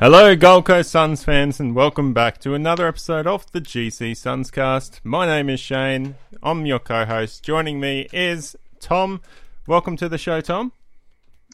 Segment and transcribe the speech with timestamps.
[0.00, 4.98] Hello, Gold Coast Suns fans, and welcome back to another episode of the GC Sunscast.
[5.04, 6.14] My name is Shane.
[6.42, 7.44] I'm your co-host.
[7.44, 9.20] Joining me is Tom.
[9.66, 10.72] Welcome to the show, Tom.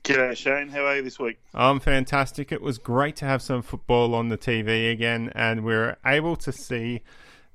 [0.04, 0.68] G'day, Shane.
[0.68, 1.40] How are you this week?
[1.54, 2.52] I'm fantastic.
[2.52, 6.36] It was great to have some football on the TV again, and we are able
[6.36, 7.00] to see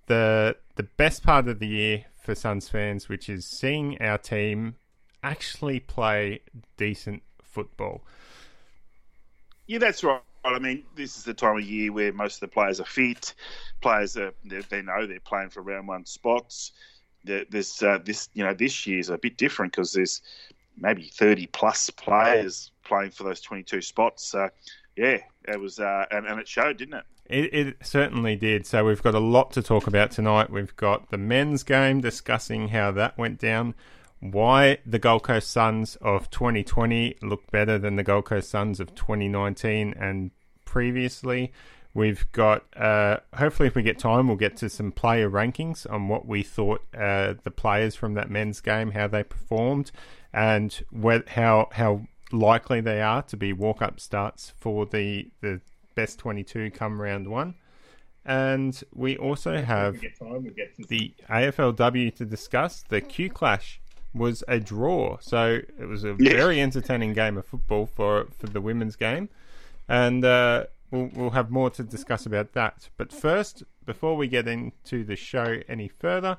[0.07, 4.75] the the best part of the year for Suns fans, which is seeing our team
[5.23, 6.41] actually play
[6.75, 8.03] decent football.
[9.67, 10.19] Yeah, that's right.
[10.43, 13.33] I mean, this is the time of year where most of the players are fit.
[13.81, 16.71] Players are they know they're playing for round one spots.
[17.23, 20.21] This uh, this you know this year's a bit different because there's
[20.77, 24.25] maybe thirty plus players playing for those twenty two spots.
[24.25, 24.49] So
[24.97, 25.17] yeah,
[25.47, 27.03] it was uh, and, and it showed, didn't it?
[27.25, 28.65] It, it certainly did.
[28.65, 30.49] So we've got a lot to talk about tonight.
[30.49, 33.75] We've got the men's game discussing how that went down
[34.21, 38.93] why the Gold Coast Suns of 2020 look better than the Gold Coast Suns of
[38.95, 40.31] 2019 and
[40.63, 41.51] previously.
[41.93, 46.07] We've got, uh, hopefully, if we get time, we'll get to some player rankings on
[46.07, 49.91] what we thought uh, the players from that men's game, how they performed,
[50.31, 50.81] and
[51.29, 55.59] how how likely they are to be walk up starts for the, the
[55.95, 57.55] best 22 come round one.
[58.23, 62.83] And we also have time, we'll the AFLW to discuss.
[62.87, 63.80] The Q Clash
[64.13, 66.33] was a draw, so it was a yeah.
[66.33, 69.29] very entertaining game of football for for the women's game,
[69.87, 72.89] and uh, we'll we'll have more to discuss about that.
[72.97, 76.37] But first, before we get into the show any further,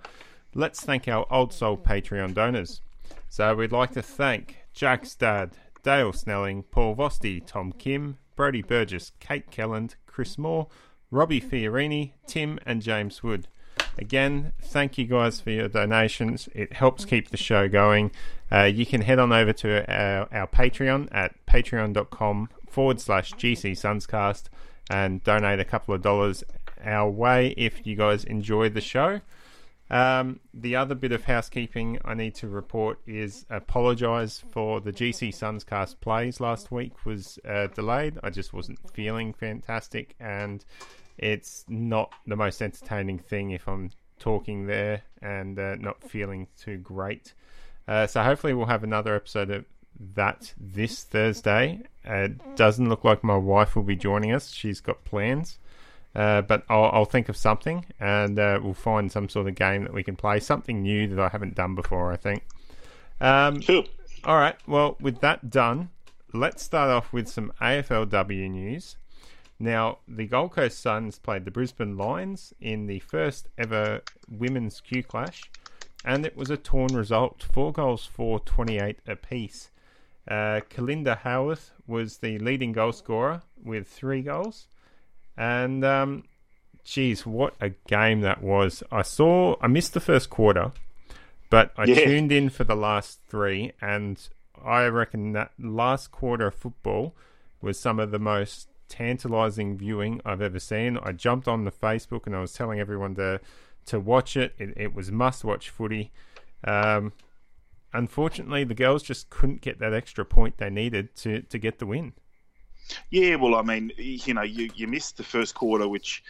[0.54, 2.80] let's thank our old soul Patreon donors.
[3.28, 9.12] So we'd like to thank Jack Stad, Dale Snelling, Paul Vosti, Tom Kim, Brody Burgess,
[9.20, 10.68] Kate Kelland, Chris Moore,
[11.10, 13.48] Robbie Fiorini, Tim, and James Wood.
[13.98, 16.48] Again, thank you guys for your donations.
[16.54, 18.10] It helps keep the show going.
[18.50, 23.72] Uh, you can head on over to our, our Patreon at patreon.com forward slash GC
[23.72, 24.44] Sunscast
[24.90, 26.42] and donate a couple of dollars
[26.84, 29.20] our way if you guys enjoy the show.
[29.92, 35.28] Um, the other bit of housekeeping I need to report is apologise for the GC
[35.28, 38.18] Sunscast plays last week was uh, delayed.
[38.22, 40.64] I just wasn't feeling fantastic and
[41.18, 46.78] it's not the most entertaining thing if I'm talking there and uh, not feeling too
[46.78, 47.34] great.
[47.86, 49.66] Uh, so hopefully we'll have another episode of
[50.14, 51.82] that this Thursday.
[52.08, 54.52] Uh, it doesn't look like my wife will be joining us.
[54.52, 55.58] She's got plans.
[56.14, 59.84] Uh, but I'll, I'll, think of something and uh, we'll find some sort of game
[59.84, 60.40] that we can play.
[60.40, 62.42] Something new that I haven't done before, I think.
[63.18, 63.86] Um, cool.
[64.24, 64.56] All right.
[64.66, 65.88] Well, with that done,
[66.34, 68.96] let's start off with some AFLW news.
[69.58, 75.04] Now, the Gold Coast Suns played the Brisbane Lions in the first ever women's Q
[75.04, 75.50] Clash,
[76.04, 79.70] and it was a torn result four goals for 28 apiece.
[80.26, 84.66] Uh, Kalinda Howarth was the leading goal scorer with three goals.
[85.36, 86.24] And, um,
[86.84, 88.82] geez, what a game that was.
[88.90, 90.72] I saw, I missed the first quarter,
[91.50, 92.04] but I yeah.
[92.04, 94.18] tuned in for the last three, and
[94.64, 97.14] I reckon that last quarter of football
[97.60, 100.98] was some of the most tantalizing viewing I've ever seen.
[101.02, 103.40] I jumped on the Facebook and I was telling everyone to
[103.86, 104.54] to watch it.
[104.58, 106.12] It, it was must watch footy.
[106.64, 107.12] Um,
[107.92, 111.86] unfortunately, the girls just couldn't get that extra point they needed to to get the
[111.86, 112.12] win.
[113.10, 116.22] Yeah, well, I mean, you know, you, you missed the first quarter, which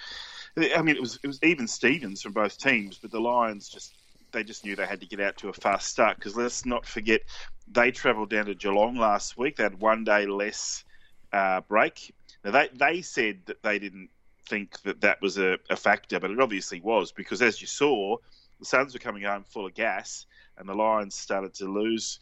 [0.57, 3.95] I mean, it was it was even Stevens from both teams, but the Lions just
[4.33, 6.87] they just knew they had to get out to a fast start because let's not
[6.87, 7.21] forget
[7.69, 9.57] they travelled down to Geelong last week.
[9.57, 10.85] They had one day less
[11.33, 12.13] uh, break
[12.45, 14.11] now they they said that they didn't
[14.49, 18.17] think that that was a, a factor, but it obviously was because as you saw,
[18.59, 20.27] the Suns were coming home full of gas,
[20.59, 22.19] and the Lions started to lose.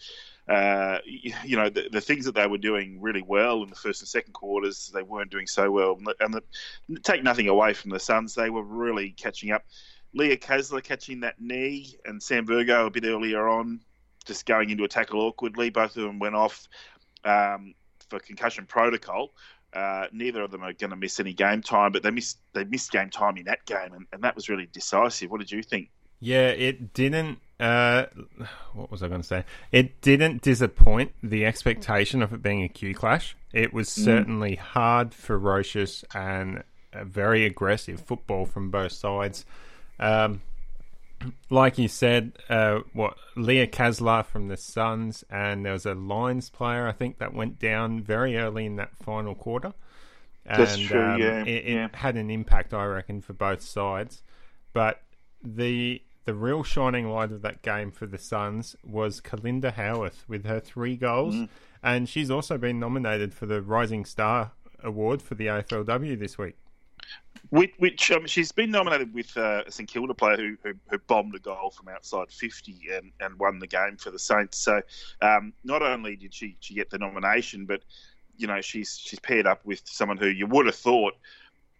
[0.50, 4.02] Uh, you know the, the, things that they were doing really well in the first
[4.02, 5.96] and second quarters, they weren't doing so well.
[6.18, 6.42] And the,
[7.04, 9.64] take nothing away from the Suns, they were really catching up.
[10.12, 13.80] Leah Kaslar catching that knee, and Sam Virgo a bit earlier on,
[14.26, 15.70] just going into a tackle awkwardly.
[15.70, 16.66] Both of them went off
[17.24, 17.74] um,
[18.08, 19.32] for concussion protocol.
[19.72, 22.64] Uh, neither of them are going to miss any game time, but they missed they
[22.64, 25.30] missed game time in that game, and, and that was really decisive.
[25.30, 25.90] What did you think?
[26.20, 27.38] Yeah, it didn't.
[27.58, 28.06] Uh,
[28.74, 29.44] what was I going to say?
[29.72, 33.36] It didn't disappoint the expectation of it being a Q clash.
[33.52, 34.58] It was certainly mm.
[34.58, 36.62] hard, ferocious, and
[36.94, 39.44] very aggressive football from both sides.
[39.98, 40.42] Um,
[41.50, 46.48] like you said, uh, what Leah Kaslar from the Suns, and there was a Lions
[46.48, 49.74] player I think that went down very early in that final quarter.
[50.46, 51.02] And, That's true.
[51.02, 51.88] Um, yeah, it, yeah.
[51.92, 54.22] had an impact, I reckon, for both sides.
[54.72, 55.02] But
[55.42, 60.44] the the real shining light of that game for the Suns was Kalinda Howarth with
[60.44, 61.48] her three goals, mm.
[61.82, 64.52] and she's also been nominated for the Rising Star
[64.82, 66.56] Award for the AFLW this week.
[67.48, 70.98] Which, which um, she's been nominated with uh, a St Kilda player who, who, who,
[70.98, 74.58] bombed a goal from outside 50 and, and won the game for the Saints.
[74.58, 74.82] So
[75.20, 77.82] um, not only did she, she get the nomination, but
[78.36, 81.14] you know she's she's paired up with someone who you would have thought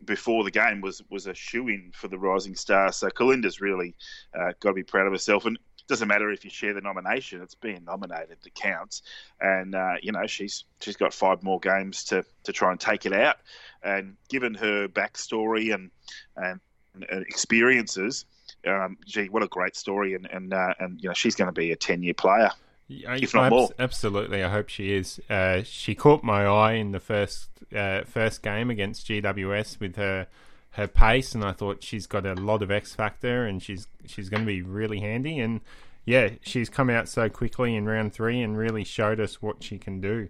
[0.04, 2.92] before the game was was a shoe in for the Rising Star.
[2.92, 3.94] So Kalinda's really
[4.34, 5.46] uh, got to be proud of herself.
[5.46, 9.02] And it doesn't matter if you share the nomination; it's being nominated that counts.
[9.40, 13.06] And uh, you know she's she's got five more games to to try and take
[13.06, 13.36] it out.
[13.82, 15.90] And given her backstory and
[16.36, 16.60] and,
[16.94, 18.24] and experiences,
[18.66, 20.14] um, gee, what a great story!
[20.14, 22.50] And and uh, and you know she's going to be a ten year player.
[22.90, 23.70] If not more.
[23.78, 25.20] Absolutely, I hope she is.
[25.30, 30.26] Uh, she caught my eye in the first uh, first game against GWS with her
[30.72, 34.28] her pace, and I thought she's got a lot of X factor, and she's she's
[34.28, 35.38] going to be really handy.
[35.38, 35.60] And
[36.04, 39.78] yeah, she's come out so quickly in round three and really showed us what she
[39.78, 40.28] can do.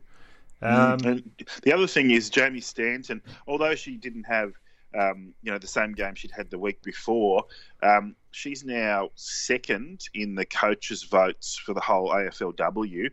[0.62, 1.24] Mm, um,
[1.62, 4.52] the other thing is Jamie Stanton, although she didn't have
[4.98, 7.44] um, you know the same game she'd had the week before,
[7.82, 13.10] um, she's now second in the coaches' votes for the whole AFLW,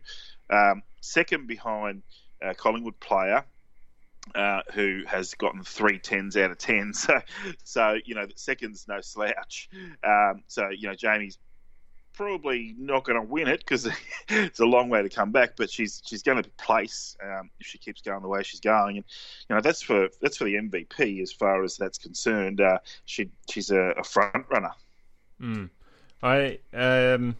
[0.50, 2.02] um, second behind
[2.42, 3.44] a Collingwood player.
[4.34, 6.92] Uh, who has gotten three tens out of ten?
[6.94, 7.18] So,
[7.64, 9.70] so you know, second's no slouch.
[10.04, 11.38] Um, so you know, Jamie's
[12.18, 13.88] probably not going to win it because
[14.28, 15.52] it's a long way to come back.
[15.56, 18.96] But she's she's going to place um, if she keeps going the way she's going,
[18.96, 19.04] and
[19.48, 22.60] you know that's for that's for the MVP as far as that's concerned.
[22.60, 24.72] Uh, she she's a, a front runner.
[25.40, 25.70] Mm.
[26.22, 27.36] I um.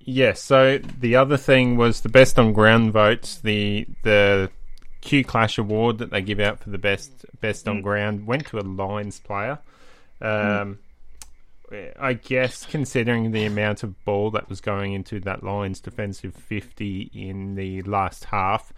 [0.00, 0.06] Yes.
[0.08, 3.40] Yeah, so the other thing was the best on ground votes.
[3.40, 4.50] The the
[5.00, 7.82] Q Clash Award that they give out for the best best on mm.
[7.82, 9.58] ground went to a Lions player.
[10.20, 10.78] Um,
[11.70, 11.92] mm.
[12.00, 17.10] I guess considering the amount of ball that was going into that Lions defensive 50
[17.12, 18.72] in the last half,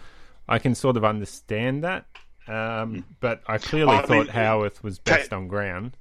[0.49, 2.07] I can sort of understand that.
[2.49, 5.97] Um, but I clearly I thought mean, Howarth was best on ground.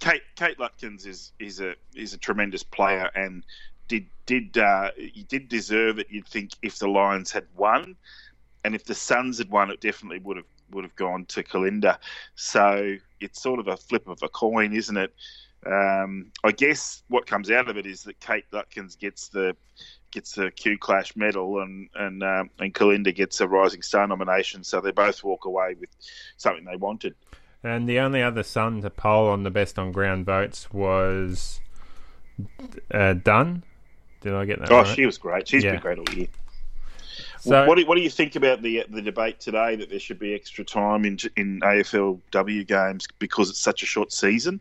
[0.00, 3.44] Kate Kate Lutkins is is a is a tremendous player and
[3.88, 6.08] did did uh, he did deserve it.
[6.10, 7.96] You'd think if the Lions had won,
[8.64, 11.98] and if the Suns had won, it definitely would have would have gone to Kalinda.
[12.34, 15.14] So it's sort of a flip of a coin, isn't it?
[15.64, 19.56] Um, I guess what comes out of it is that Kate Lutkins gets the
[20.10, 24.64] gets the Q Clash medal, and and um, and Kalinda gets a Rising Star nomination.
[24.64, 25.90] So they both walk away with
[26.36, 27.14] something they wanted.
[27.66, 31.60] And the only other Sun to poll on the best on ground votes was
[32.92, 33.64] uh, Dunn.
[34.20, 34.70] Did I get that?
[34.70, 34.94] Oh, right?
[34.94, 35.48] she was great.
[35.48, 35.72] She's yeah.
[35.72, 36.28] been great all year.
[37.40, 40.20] So, what do, what do you think about the the debate today that there should
[40.20, 44.60] be extra time in in AFLW games because it's such a short season?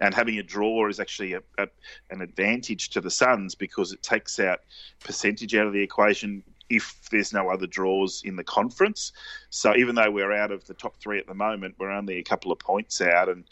[0.00, 1.66] and having a draw is actually a, a,
[2.10, 4.60] an advantage to the Suns because it takes out
[5.00, 9.12] percentage out of the equation if there's no other draws in the conference.
[9.50, 12.22] So even though we're out of the top three at the moment, we're only a
[12.22, 13.44] couple of points out, and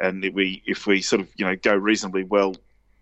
[0.00, 2.54] and if we if we sort of you know go reasonably well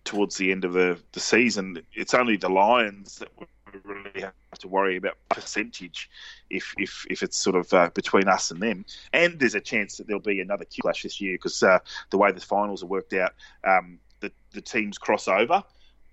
[0.04, 3.46] towards the end of the, the season, it's only the Lions that we
[3.84, 6.10] really have to worry about percentage
[6.50, 8.84] if if, if it's sort of uh, between us and them.
[9.12, 11.78] And there's a chance that there'll be another Q clash this year because uh,
[12.10, 13.32] the way the finals are worked out,
[13.64, 15.62] um, the the teams cross over,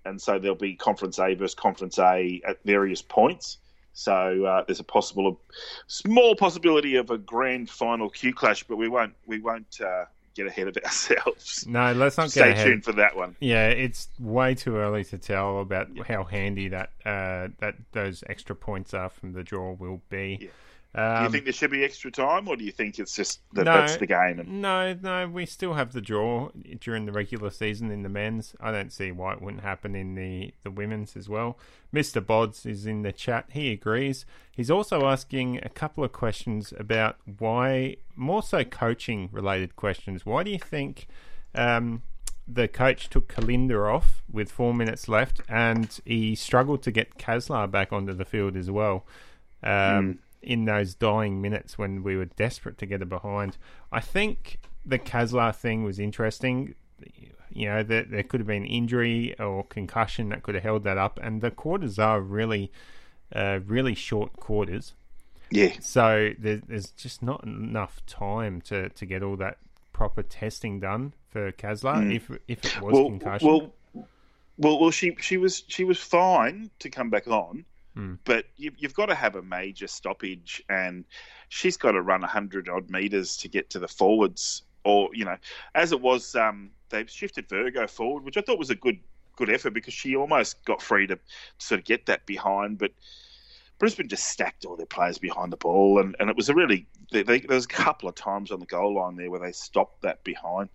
[0.04, 3.58] and so there'll be Conference A versus Conference A at various points.
[3.92, 5.40] So uh, there's a possible,
[5.86, 10.04] small possibility of a grand final Q clash, but we won't we won't uh,
[10.34, 11.66] get ahead of ourselves.
[11.66, 13.36] No, let's not Stay tuned for that one.
[13.40, 16.04] Yeah, it's way too early to tell about yeah.
[16.04, 20.38] how handy that uh, that those extra points are from the draw will be.
[20.40, 20.48] Yeah.
[20.92, 23.40] Um, do you think there should be extra time, or do you think it's just
[23.52, 24.40] that no, that's the game?
[24.40, 24.60] And...
[24.60, 28.56] No, no, we still have the draw during the regular season in the men's.
[28.60, 31.58] I don't see why it wouldn't happen in the, the women's as well.
[31.94, 32.20] Mr.
[32.20, 33.46] Bods is in the chat.
[33.50, 34.26] He agrees.
[34.50, 40.26] He's also asking a couple of questions about why, more so coaching related questions.
[40.26, 41.06] Why do you think
[41.54, 42.02] um,
[42.48, 47.70] the coach took Kalinda off with four minutes left and he struggled to get Kaslar
[47.70, 49.06] back onto the field as well?
[49.62, 53.56] Um, mm in those dying minutes when we were desperate to get a behind.
[53.92, 56.74] I think the Kaslar thing was interesting.
[57.52, 60.96] You know, there, there could have been injury or concussion that could have held that
[60.98, 62.70] up, and the quarters are really,
[63.34, 64.94] uh, really short quarters.
[65.50, 65.72] Yeah.
[65.80, 69.58] So there, there's just not enough time to, to get all that
[69.92, 72.14] proper testing done for Kaslar Mm.
[72.16, 73.48] if if it was Well, concussion.
[73.48, 73.72] well,
[74.56, 78.14] well, well, she she was she was fine to come back on, Hmm.
[78.24, 81.04] but you, you've got to have a major stoppage, and
[81.48, 85.36] she's got to run hundred odd meters to get to the forwards, or you know,
[85.74, 88.98] as it was, um, they've shifted Virgo forward, which I thought was a good
[89.36, 91.18] good effort because she almost got free to
[91.58, 92.92] sort of get that behind, but.
[93.78, 96.86] Brisbane just stacked all their players behind the ball, and, and it was a really
[97.12, 99.52] they, they, there was a couple of times on the goal line there where they
[99.52, 100.68] stopped that behind.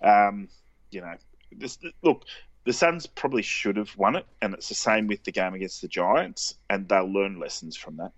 [0.00, 0.48] Um,
[0.92, 1.14] you know,
[1.50, 2.24] this look,
[2.64, 5.82] the Suns probably should have won it, and it's the same with the game against
[5.82, 8.12] the Giants, and they'll learn lessons from that.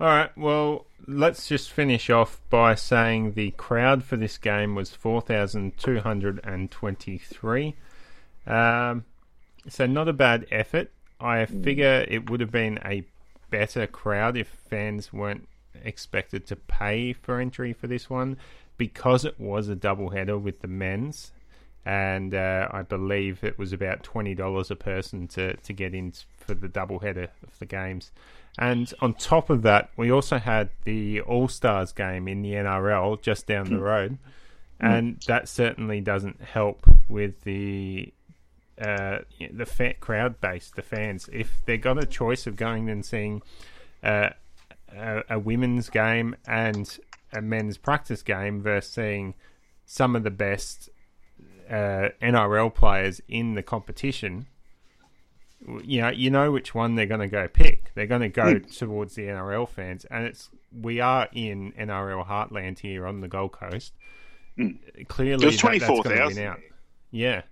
[0.00, 4.90] All right, well, let's just finish off by saying the crowd for this game was
[4.90, 7.76] 4,223.
[8.46, 9.04] Um,
[9.68, 10.90] so, not a bad effort.
[11.20, 13.04] I figure it would have been a
[13.50, 15.46] better crowd if fans weren't
[15.82, 18.36] expected to pay for entry for this one
[18.76, 21.30] because it was a double header with the men's.
[21.86, 26.12] And uh, I believe it was about twenty dollars a person to, to get in
[26.38, 28.10] for the double header of the games.
[28.58, 33.20] And on top of that, we also had the All Stars game in the NRL
[33.20, 34.18] just down the road,
[34.80, 38.12] and that certainly doesn't help with the
[38.80, 39.18] uh,
[39.52, 41.28] the fa- crowd base, the fans.
[41.32, 43.42] If they got a choice of going and seeing
[44.02, 44.30] uh,
[44.96, 46.98] a, a women's game and
[47.32, 49.34] a men's practice game versus seeing
[49.84, 50.88] some of the best
[51.70, 54.46] uh, NRL players in the competition,
[55.82, 57.92] you know, you know which one they're going to go pick.
[57.94, 62.80] They're going to go towards the NRL fans, and it's we are in NRL heartland
[62.80, 63.92] here on the Gold Coast.
[65.08, 66.56] Clearly, There was that- 24,000.
[67.10, 67.42] Yeah,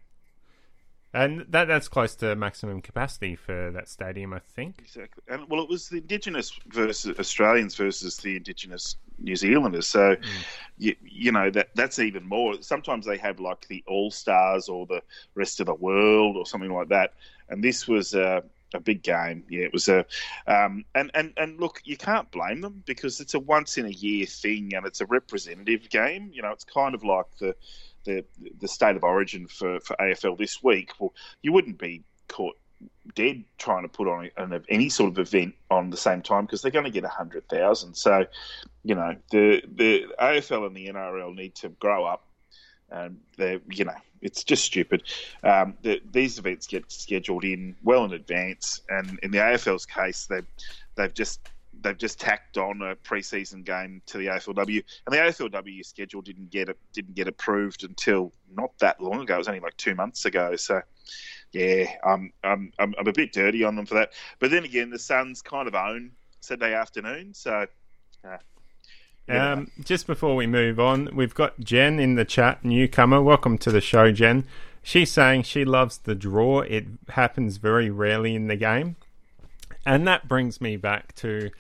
[1.15, 4.81] and that that's close to maximum capacity for that stadium, I think.
[4.81, 9.87] Exactly, and well, it was the Indigenous versus Australians versus the Indigenous New Zealanders.
[9.87, 10.17] So,
[10.79, 12.55] you, you know that that's even more.
[12.61, 15.03] Sometimes they have like the All Stars or the
[15.35, 17.15] rest of the world or something like that,
[17.49, 18.43] and this was a,
[18.75, 19.45] a big game.
[19.49, 20.05] Yeah, it was a,
[20.47, 23.91] um, and and and look, you can't blame them because it's a once in a
[23.91, 26.31] year thing and it's a representative game.
[26.33, 27.55] You know, it's kind of like the
[28.05, 28.25] the
[28.61, 30.93] the state of origin for for AFL this week.
[30.99, 32.57] Well, you wouldn't be caught
[33.15, 36.63] dead trying to put on an, any sort of event on the same time because
[36.63, 37.95] they're going to get a hundred thousand.
[37.95, 38.27] So,
[38.85, 42.27] you know, the the AFL and the NRL need to grow up.
[42.91, 45.03] And they're, you know, it's just stupid.
[45.43, 50.27] Um, the, these events get scheduled in well in advance, and in the AFL's case,
[50.27, 50.41] they
[50.95, 51.49] they've just
[51.83, 56.51] they've just tacked on a preseason game to the AFLW, and the AFLW schedule didn't
[56.51, 59.35] get it didn't get approved until not that long ago.
[59.35, 60.57] It was only like two months ago.
[60.57, 60.81] So,
[61.53, 64.13] yeah, I'm I'm I'm, I'm a bit dirty on them for that.
[64.39, 67.67] But then again, the Suns kind of own Saturday afternoon, so.
[68.25, 68.37] Uh,
[69.29, 69.53] know.
[69.53, 73.23] Um, just before we move on, we've got Jen in the chat, newcomer.
[73.23, 74.45] Welcome to the show, Jen.
[74.83, 76.61] She's saying she loves the draw.
[76.61, 78.97] It happens very rarely in the game.
[79.87, 81.51] And that brings me back to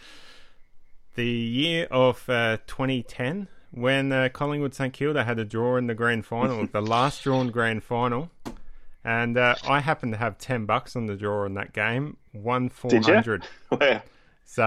[1.15, 5.95] the year of uh, 2010 when uh, Collingwood St Kilda had a draw in the
[5.95, 8.31] grand final, the last drawn grand final.
[9.05, 12.65] And uh, I happened to have 10 bucks on the draw in that game, one
[12.65, 12.69] ya?
[12.71, 13.45] 400.
[13.71, 14.03] Well,
[14.45, 14.63] So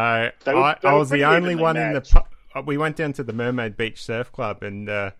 [0.46, 2.00] were- I, I was the only one in the.
[2.00, 2.14] matched.
[2.14, 5.12] pu- uh, We went down to the Mermaid Beach Surf Club and uh,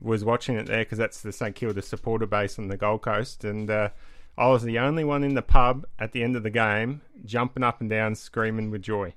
[0.00, 3.44] was watching it there because that's the St Kilda supporter base on the Gold Coast,
[3.44, 3.90] and uh,
[4.38, 7.62] I was the only one in the pub at the end of the game, jumping
[7.62, 9.14] up and down, screaming with joy.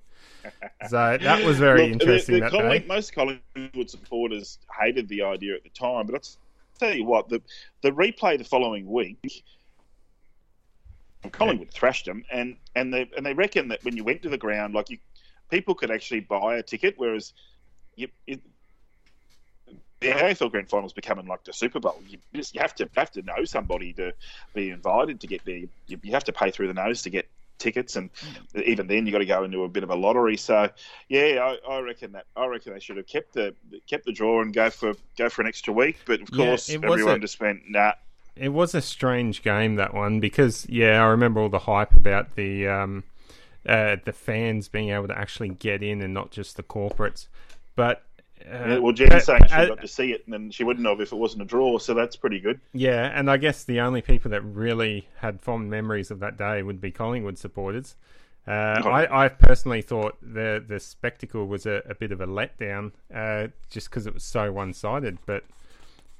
[0.90, 2.88] So that was very Look, interesting the, the that Colling- day.
[2.88, 6.22] Most Collingwood supporters hated the idea at the time, but I'll
[6.80, 7.42] tell you what, the
[7.82, 9.44] the replay the following week,
[11.32, 14.38] Collingwood thrashed them, and and they and they reckon that when you went to the
[14.38, 14.98] ground, like you,
[15.50, 17.34] people could actually buy a ticket, whereas
[17.96, 18.08] you.
[18.26, 18.42] It,
[20.00, 22.02] the AFL Grand Finals becoming like the Super Bowl.
[22.08, 24.14] You just you have to have to know somebody to
[24.54, 25.58] be invited to get there.
[25.88, 27.28] You, you have to pay through the nose to get
[27.60, 28.10] tickets, and
[28.66, 30.38] even then you got to go into a bit of a lottery.
[30.38, 30.70] So
[31.08, 33.54] yeah, I, I reckon that I reckon they should have kept the
[33.88, 35.98] kept the draw and go for go for an extra week.
[36.06, 37.94] But of Yeah, course, it was everyone a- just went nah.
[38.36, 42.36] It was a strange game that one because yeah, I remember all the hype about
[42.36, 43.04] the um,
[43.68, 47.28] uh, the fans being able to actually get in and not just the corporates.
[47.76, 48.04] But
[48.48, 51.12] uh, well, Jen's saying she uh, got to see it, and she wouldn't have if
[51.12, 51.78] it wasn't a draw.
[51.78, 52.60] So that's pretty good.
[52.74, 56.64] Yeah, and I guess the only people that really had fond memories of that day
[56.64, 57.96] would be Collingwood supporters.
[58.48, 62.94] Uh, I, I, personally thought the the spectacle was a, a bit of a letdown,
[63.14, 65.20] uh, just because it was so one sided.
[65.26, 65.44] But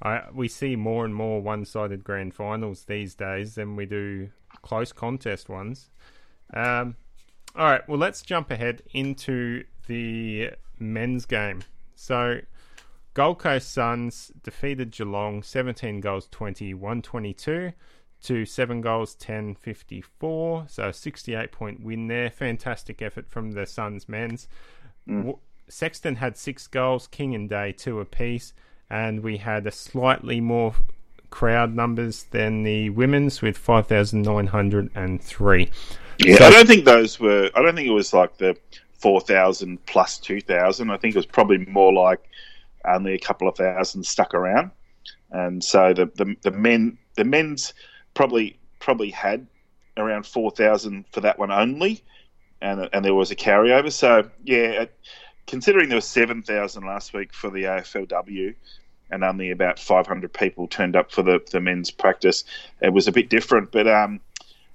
[0.02, 4.30] I, we see more and more one sided grand finals these days than we do
[4.62, 5.90] close contest ones.
[6.54, 6.96] Um,
[7.56, 11.62] all right, well, let's jump ahead into the men's game.
[12.00, 12.40] So,
[13.12, 17.72] Gold Coast Suns defeated Geelong 17 goals 20, 122
[18.22, 20.64] to 7 goals 10 54.
[20.66, 22.30] So, 68 point win there.
[22.30, 24.48] Fantastic effort from the Suns men's.
[25.06, 25.36] Mm.
[25.68, 28.54] Sexton had six goals, King and Day two apiece,
[28.88, 30.74] and we had a slightly more
[31.28, 35.70] crowd numbers than the women's with 5,903.
[36.18, 37.50] Yeah, so, I don't think those were.
[37.54, 38.56] I don't think it was like the
[39.00, 40.90] four thousand plus two thousand.
[40.90, 42.20] I think it was probably more like
[42.84, 44.70] only a couple of thousand stuck around,
[45.30, 47.74] and so the the, the men the men's
[48.14, 49.46] probably probably had
[49.96, 52.02] around four thousand for that one only,
[52.60, 53.92] and and there was a carryover.
[53.92, 54.86] So yeah,
[55.46, 58.54] considering there was seven thousand last week for the AFLW,
[59.10, 62.44] and only about five hundred people turned up for the the men's practice,
[62.80, 63.72] it was a bit different.
[63.72, 64.20] But um,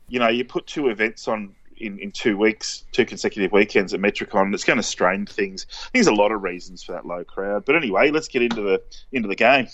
[0.08, 4.00] you know, you put two events on in, in two weeks, two consecutive weekends at
[4.00, 5.66] Metricon, it's going to strain things.
[5.70, 7.66] I think there's a lot of reasons for that low crowd.
[7.66, 9.68] But anyway, let's get into the into the game.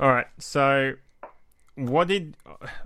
[0.00, 0.26] All right.
[0.38, 0.94] So,
[1.74, 2.36] what did?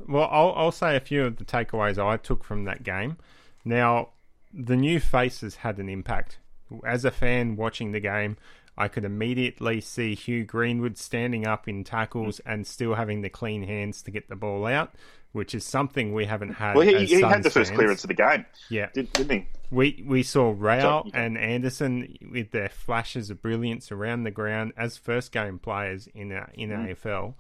[0.06, 3.16] Well, I'll, I'll say a few of the takeaways I took from that game.
[3.64, 4.10] Now,
[4.52, 6.38] the new faces had an impact.
[6.84, 8.36] As a fan watching the game,
[8.78, 12.52] I could immediately see Hugh Greenwood standing up in tackles mm.
[12.52, 14.94] and still having the clean hands to get the ball out
[15.32, 16.76] which is something we haven't had.
[16.76, 17.78] Well, he, he had the first fans.
[17.78, 18.46] clearance of the game.
[18.70, 19.46] Yeah, Did, not he?
[19.70, 24.96] We we saw Rowell and Anderson with their flashes of brilliance around the ground as
[24.96, 26.96] first game players in a, in mm.
[26.96, 27.34] AFL,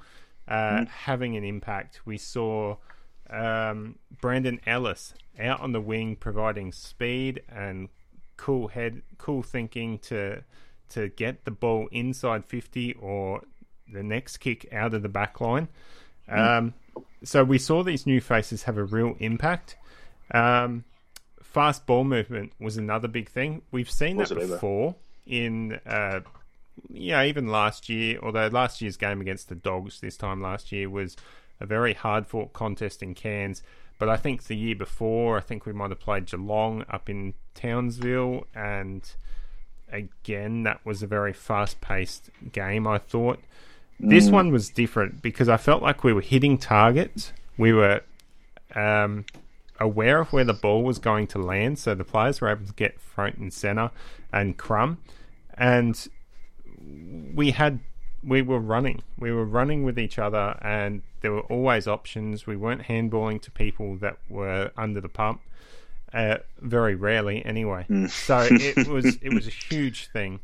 [0.48, 0.88] uh, mm.
[0.88, 2.00] having an impact.
[2.04, 2.76] We saw
[3.30, 7.88] um, Brandon Ellis out on the wing, providing speed and
[8.36, 10.42] cool head, cool thinking to
[10.88, 13.42] to get the ball inside fifty or
[13.92, 15.68] the next kick out of the back line.
[16.28, 16.72] Mm.
[17.26, 19.76] So we saw these new faces have a real impact.
[20.30, 20.84] Um,
[21.42, 23.62] fast ball movement was another big thing.
[23.72, 24.94] We've seen was that before
[25.26, 26.20] in, uh,
[26.88, 28.20] yeah, even last year.
[28.22, 31.16] Although last year's game against the Dogs this time last year was
[31.60, 33.60] a very hard fought contest in Cairns.
[33.98, 37.34] But I think the year before, I think we might have played Geelong up in
[37.54, 39.02] Townsville, and
[39.90, 42.86] again, that was a very fast paced game.
[42.86, 43.40] I thought.
[43.98, 44.32] This mm.
[44.32, 47.32] one was different because I felt like we were hitting targets.
[47.56, 48.02] We were
[48.74, 49.24] um,
[49.80, 52.72] aware of where the ball was going to land, so the players were able to
[52.74, 53.90] get front and center
[54.32, 54.98] and crumb,
[55.54, 56.08] and
[57.34, 57.80] we had
[58.22, 59.02] we were running.
[59.18, 62.46] We were running with each other, and there were always options.
[62.46, 65.40] We weren't handballing to people that were under the pump.
[66.12, 67.86] Uh, very rarely, anyway.
[67.88, 68.10] Mm.
[68.10, 70.40] so it was it was a huge thing.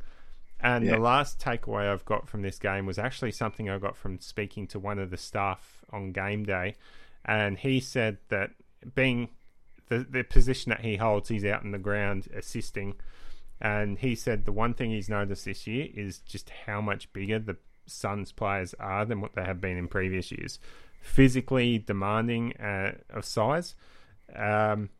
[0.62, 0.92] And yeah.
[0.92, 4.66] the last takeaway I've got from this game was actually something I got from speaking
[4.68, 6.76] to one of the staff on game day.
[7.24, 8.50] And he said that
[8.94, 9.28] being
[9.88, 12.94] the, the position that he holds, he's out in the ground assisting.
[13.60, 17.38] And he said the one thing he's noticed this year is just how much bigger
[17.38, 20.60] the Suns players are than what they have been in previous years.
[21.00, 23.74] Physically demanding uh, of size.
[24.34, 24.90] Um,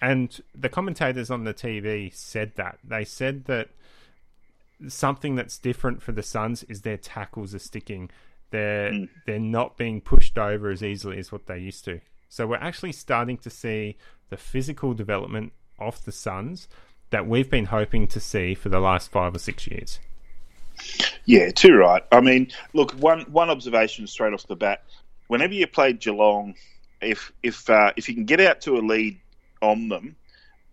[0.00, 2.78] and the commentators on the TV said that.
[2.82, 3.68] They said that
[4.88, 8.10] something that's different for the Suns is their tackles are sticking.
[8.50, 9.08] They're mm.
[9.26, 12.00] they're not being pushed over as easily as what they used to.
[12.28, 13.96] So we're actually starting to see
[14.28, 16.68] the physical development of the Suns
[17.10, 19.98] that we've been hoping to see for the last five or six years.
[21.24, 22.02] Yeah, too right.
[22.10, 24.82] I mean, look, one one observation straight off the bat:
[25.26, 26.54] whenever you play Geelong,
[27.00, 29.18] if if uh, if you can get out to a lead
[29.60, 30.16] on them,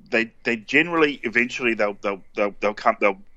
[0.09, 3.17] they they generally eventually they'll they'll they'll, they'll come they'll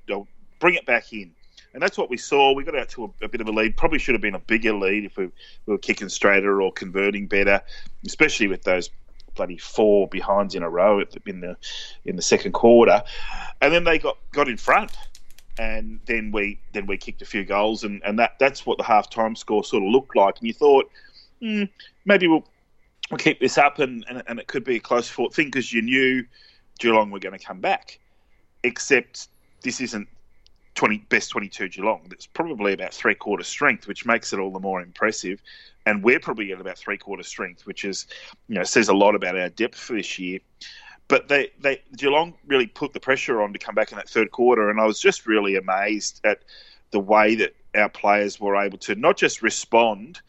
[0.61, 1.31] bring it back in.
[1.73, 2.53] And that's what we saw.
[2.53, 3.75] We got out to a, a, bit of a lead.
[3.75, 7.27] Probably should have been a bigger lead if we, we were kicking straighter or converting
[7.27, 7.61] better,
[8.05, 8.89] especially with those
[9.35, 11.57] bloody four behinds in a row in the
[12.05, 13.01] in the second quarter.
[13.61, 14.91] And then they got, got in front,
[15.57, 18.83] and then we then we kicked a few goals, and, and that that's what the
[18.83, 20.39] half time score sort of looked like.
[20.39, 20.91] And you thought,
[21.41, 21.63] hmm,
[22.03, 22.45] maybe we'll
[23.09, 25.71] we'll keep this up, and, and, and it could be a close fought thing because
[25.71, 26.25] you knew
[26.79, 27.97] Geelong were going to come back.
[28.63, 29.29] Except
[29.63, 30.07] this isn't
[30.75, 32.05] 20, best 22 Geelong.
[32.09, 35.41] That's probably about three quarter strength, which makes it all the more impressive.
[35.85, 38.07] And we're probably at about three quarter strength, which is,
[38.47, 40.39] you know, says a lot about our depth for this year.
[41.07, 44.31] But they, they Geelong really put the pressure on to come back in that third
[44.31, 46.43] quarter, and I was just really amazed at
[46.91, 50.21] the way that our players were able to not just respond,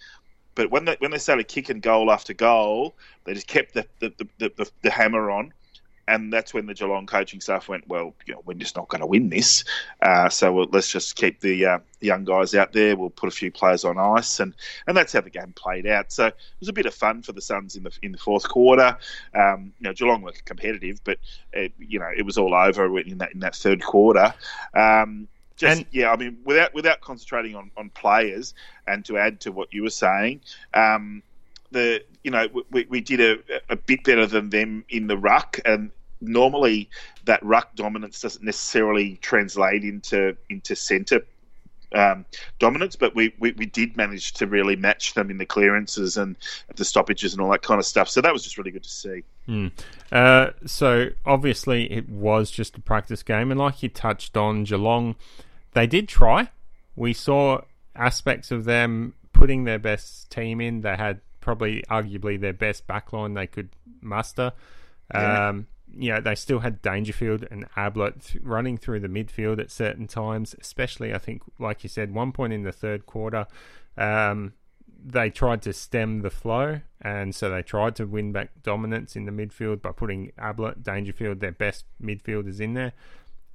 [0.55, 4.13] but when they when they started kicking goal after goal, they just kept the the,
[4.39, 5.53] the, the, the hammer on
[6.09, 9.01] and that's when the Geelong coaching staff went, well, you know, we're just not going
[9.01, 9.65] to win this.
[10.01, 12.97] Uh, so we'll, let's just keep the uh, young guys out there.
[12.97, 14.55] We'll put a few players on ice, and,
[14.87, 16.11] and that's how the game played out.
[16.13, 18.49] So it was a bit of fun for the Suns in the in the fourth
[18.49, 18.97] quarter.
[19.35, 21.19] Um, you know, Geelong were competitive, but
[21.53, 24.35] it, you know it was all over in that in that third quarter.
[24.75, 28.55] Um, just, and, yeah, I mean, without without concentrating on, on players,
[28.89, 30.41] and to add to what you were saying,
[30.75, 31.23] um,
[31.73, 35.59] the you know we, we did a, a bit better than them in the ruck,
[35.65, 36.89] and normally
[37.25, 41.25] that ruck dominance doesn't necessarily translate into into centre
[41.95, 42.25] um,
[42.59, 46.37] dominance, but we, we, we, did manage to really match them in the clearances and
[46.77, 48.09] the stoppages and all that kind of stuff.
[48.09, 49.25] So that was just really good to see.
[49.49, 49.73] Mm.
[50.11, 55.17] Uh, so obviously it was just a practice game, and like you touched on, Geelong,
[55.73, 56.51] they did try.
[56.97, 57.63] We saw
[57.95, 60.81] aspects of them putting their best team in.
[60.81, 63.69] They had probably arguably their best backline they could
[64.01, 64.53] muster.
[65.13, 65.49] Yeah.
[65.49, 70.07] Um, you know, they still had Dangerfield and Ablett running through the midfield at certain
[70.07, 73.47] times, especially, I think, like you said, one point in the third quarter,
[73.99, 74.55] um,
[75.05, 79.27] they tried to stem the flow, and so they tried to win back dominance in
[79.27, 82.93] the midfield by putting Ablett, Dangerfield, their best midfielders in there.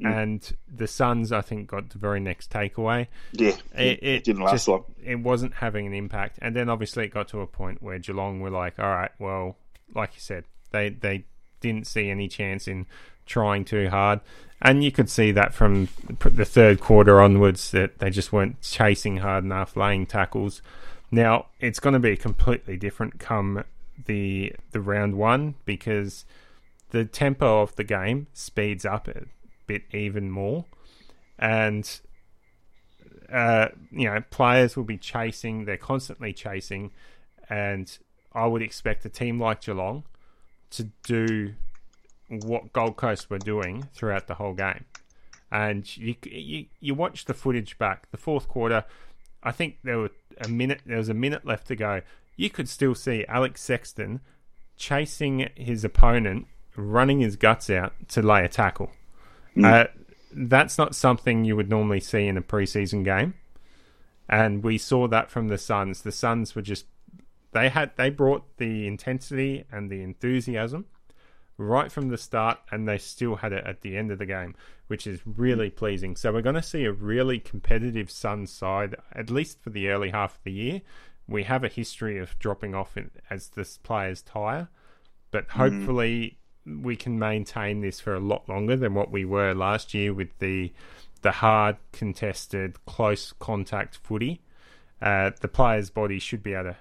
[0.02, 0.22] Mm.
[0.22, 3.08] And the Suns, I think, got the very next takeaway.
[3.32, 4.86] Yeah, it, it didn't last just, long.
[5.04, 8.40] It wasn't having an impact, and then obviously it got to a point where Geelong
[8.40, 9.58] were like, "All right, well,
[9.96, 11.26] like you said, they they
[11.62, 12.86] didn't see any chance in
[13.26, 14.20] trying too hard."
[14.62, 15.88] And you could see that from
[16.20, 20.62] the third quarter onwards that they just weren't chasing hard enough, laying tackles.
[21.10, 23.64] Now it's going to be completely different come
[24.06, 26.26] the the round one because
[26.92, 29.08] the tempo of the game speeds up
[29.68, 30.66] bit even more,
[31.38, 32.00] and
[33.32, 35.66] uh, you know players will be chasing.
[35.66, 36.92] They're constantly chasing,
[37.50, 37.96] and
[38.34, 40.04] I would expect a team like Geelong
[40.72, 41.54] to do
[42.30, 44.86] what Gold Coast were doing throughout the whole game.
[45.52, 48.86] And you, you you watch the footage back, the fourth quarter.
[49.44, 50.82] I think there were a minute.
[50.86, 52.02] There was a minute left to go.
[52.36, 54.22] You could still see Alex Sexton
[54.76, 58.92] chasing his opponent, running his guts out to lay a tackle.
[59.58, 59.66] Mm.
[59.66, 59.88] Uh,
[60.32, 63.34] that's not something you would normally see in a preseason game,
[64.30, 66.04] and we saw that from the Suns.
[66.04, 66.86] The Suns were just
[67.54, 70.86] they had they brought the intensity and the enthusiasm
[71.58, 74.56] right from the start, and they still had it at the end of the game,
[74.88, 76.16] which is really pleasing.
[76.16, 80.12] So we're going to see a really competitive Suns side, at least for the early
[80.12, 80.82] half of the year.
[81.28, 82.96] We have a history of dropping off
[83.30, 84.70] as the players tire,
[85.32, 85.52] but mm.
[85.52, 86.38] hopefully
[86.82, 90.30] we can maintain this for a lot longer than what we were last year with
[90.40, 90.72] the
[91.22, 94.42] the hard contested close contact footy.
[95.02, 96.78] Uh, the player's body should be able to.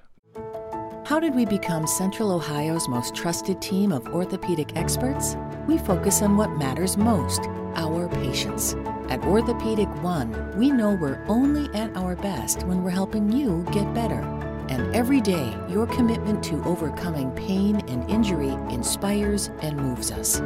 [1.06, 5.36] How did we become Central Ohio's most trusted team of orthopedic experts?
[5.66, 7.42] We focus on what matters most
[7.76, 8.74] our patients.
[9.08, 13.94] At Orthopedic One, we know we're only at our best when we're helping you get
[13.94, 14.45] better.
[14.68, 20.40] And every day, your commitment to overcoming pain and injury inspires and moves us.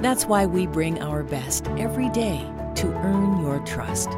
[0.00, 2.38] That's why we bring our best every day
[2.76, 4.10] to earn your trust.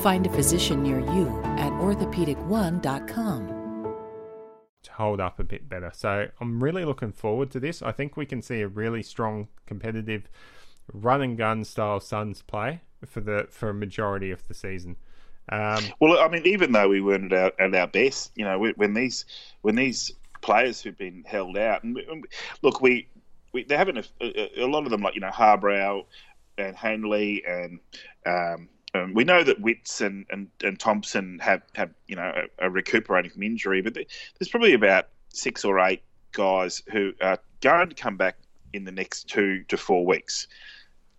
[0.00, 3.48] Find a physician near you at orthopedic1.com.
[4.82, 5.90] To hold up a bit better.
[5.92, 7.82] So I'm really looking forward to this.
[7.82, 10.28] I think we can see a really strong competitive
[10.92, 14.96] run and gun style Suns play for the for a majority of the season.
[15.50, 18.58] Um, well, I mean, even though we weren't at our, at our best, you know,
[18.76, 19.24] when these
[19.62, 21.98] when these players who've been held out, and
[22.62, 23.08] look, we,
[23.52, 26.04] we they haven't a, a, lot of them like you know Harbrow
[26.58, 27.80] and Hanley and.
[28.26, 32.70] Um, um, we know that Witts and, and, and Thompson have, have you know are,
[32.70, 37.94] recuperating from injury, but there's probably about six or eight guys who are going to
[37.94, 38.36] come back
[38.72, 40.48] in the next two to four weeks,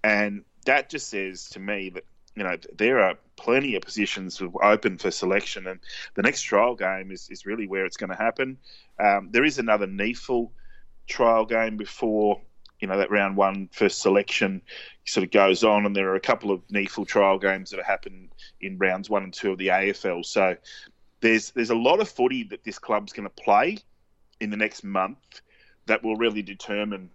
[0.03, 2.03] and that just says to me that
[2.35, 5.79] you know, there are plenty of positions open for selection, and
[6.15, 8.57] the next trial game is, is really where it's going to happen.
[8.99, 10.49] Um, there is another NEAFL
[11.07, 12.39] trial game before
[12.79, 14.61] you know that round one first selection
[15.05, 17.85] sort of goes on, and there are a couple of NEAFL trial games that have
[17.85, 18.29] happened
[18.61, 20.25] in rounds one and two of the AFL.
[20.25, 20.55] So
[21.19, 23.77] there's there's a lot of footy that this club's going to play
[24.39, 25.41] in the next month
[25.85, 27.09] that will really determine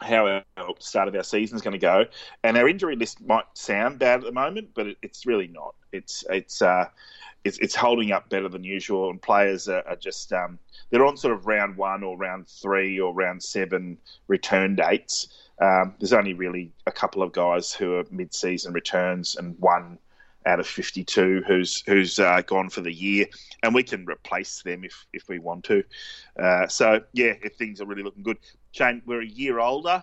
[0.00, 0.44] how our
[0.80, 2.04] start of our season is going to go.
[2.42, 5.74] And our injury list might sound bad at the moment, but it, it's really not.
[5.92, 6.86] It's it's uh,
[7.44, 10.58] it's, it's holding up better than usual, and players are, are just um,
[10.90, 15.28] they're on sort of round one or round three or round seven return dates.
[15.60, 19.98] Um, there's only really a couple of guys who are mid-season returns, and one
[20.46, 23.26] out of 52 who's who's uh, gone for the year,
[23.62, 25.84] and we can replace them if if we want to.
[26.38, 28.38] Uh, so yeah, if things are really looking good.
[28.72, 30.02] Shane, we're a year older,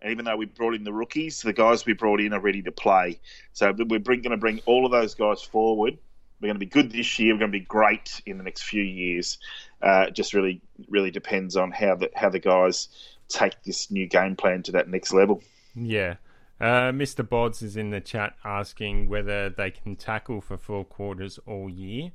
[0.00, 2.62] And even though we brought in the rookies, the guys we brought in are ready
[2.62, 3.18] to play.
[3.52, 5.98] So we're going to bring all of those guys forward.
[6.40, 7.34] We're going to be good this year.
[7.34, 9.38] We're going to be great in the next few years.
[9.82, 12.88] Uh, it just really, really depends on how the how the guys
[13.28, 15.42] take this new game plan to that next level.
[15.74, 16.16] Yeah.
[16.60, 17.26] Uh, Mr.
[17.26, 22.12] Bods is in the chat asking whether they can tackle for four quarters all year.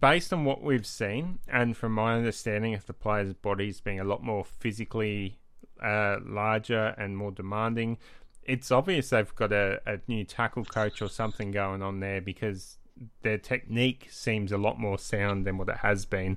[0.00, 4.04] Based on what we've seen, and from my understanding of the players' bodies being a
[4.04, 5.38] lot more physically
[5.82, 7.98] uh, larger and more demanding,
[8.44, 12.78] it's obvious they've got a, a new tackle coach or something going on there because
[13.22, 16.36] their technique seems a lot more sound than what it has been.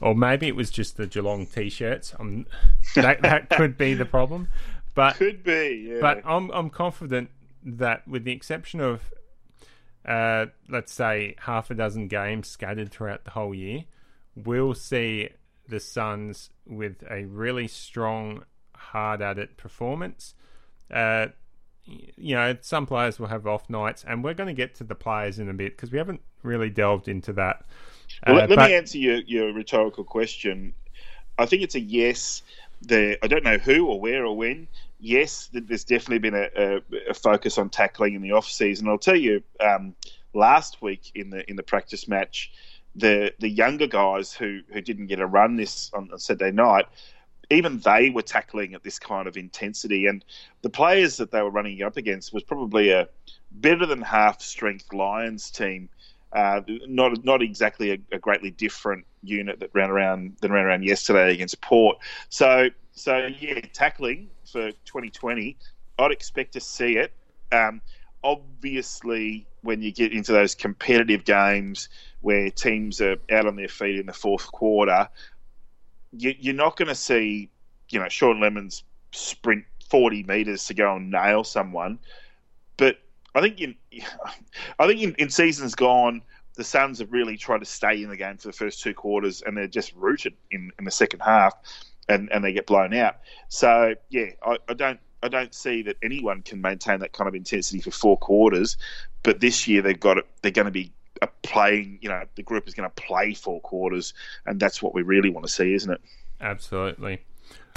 [0.00, 2.14] Or maybe it was just the Geelong t-shirts.
[2.18, 2.46] Um,
[2.94, 4.48] that that could be the problem.
[4.94, 5.88] But could be.
[5.90, 5.98] Yeah.
[6.00, 7.30] But I'm I'm confident
[7.64, 9.00] that with the exception of
[10.04, 13.84] uh, let's say half a dozen games scattered throughout the whole year,
[14.36, 15.30] we'll see
[15.68, 20.34] the Suns with a really strong, hard at it performance.
[20.90, 21.28] Uh,
[21.86, 24.94] you know, some players will have off nights, and we're going to get to the
[24.94, 27.64] players in a bit because we haven't really delved into that.
[28.26, 28.68] Uh, let, let but...
[28.68, 30.74] me answer your, your rhetorical question.
[31.38, 32.42] I think it's a yes.
[32.82, 34.68] There, I don't know who or where or when.
[35.04, 38.88] Yes, there's definitely been a, a, a focus on tackling in the off season.
[38.88, 39.94] I'll tell you, um,
[40.32, 42.52] last week in the in the practice match,
[42.96, 46.86] the the younger guys who who didn't get a run this on, on Saturday night
[47.50, 50.06] even they were tackling at this kind of intensity.
[50.06, 50.24] And
[50.62, 53.08] the players that they were running up against was probably a
[53.50, 55.88] better than half strength Lions team.
[56.32, 60.82] Uh, not not exactly a, a, greatly different unit that ran around than ran around
[60.82, 61.98] yesterday against Port.
[62.28, 65.56] So so yeah, tackling for 2020,
[65.98, 67.12] I'd expect to see it.
[67.50, 67.80] Um,
[68.22, 71.88] obviously, when you get into those competitive games
[72.20, 75.08] where teams are out on their feet in the fourth quarter,
[76.12, 77.50] you, are not going to see,
[77.90, 81.98] you know, Sean Lemmens sprint 40 meters to go and nail someone.
[82.76, 82.98] But
[83.34, 83.74] I think in,
[84.78, 86.22] I think in, in seasons gone,
[86.54, 89.42] the Suns have really tried to stay in the game for the first two quarters,
[89.42, 91.54] and they're just rooted in, in the second half,
[92.08, 93.16] and, and they get blown out.
[93.48, 97.34] So yeah, I, I don't I don't see that anyone can maintain that kind of
[97.34, 98.76] intensity for four quarters.
[99.22, 100.26] But this year they've got it.
[100.42, 100.92] They're going to be
[101.42, 104.12] playing, you know, the group is going to play four quarters,
[104.46, 106.00] and that's what we really want to see, isn't it?
[106.40, 107.22] Absolutely.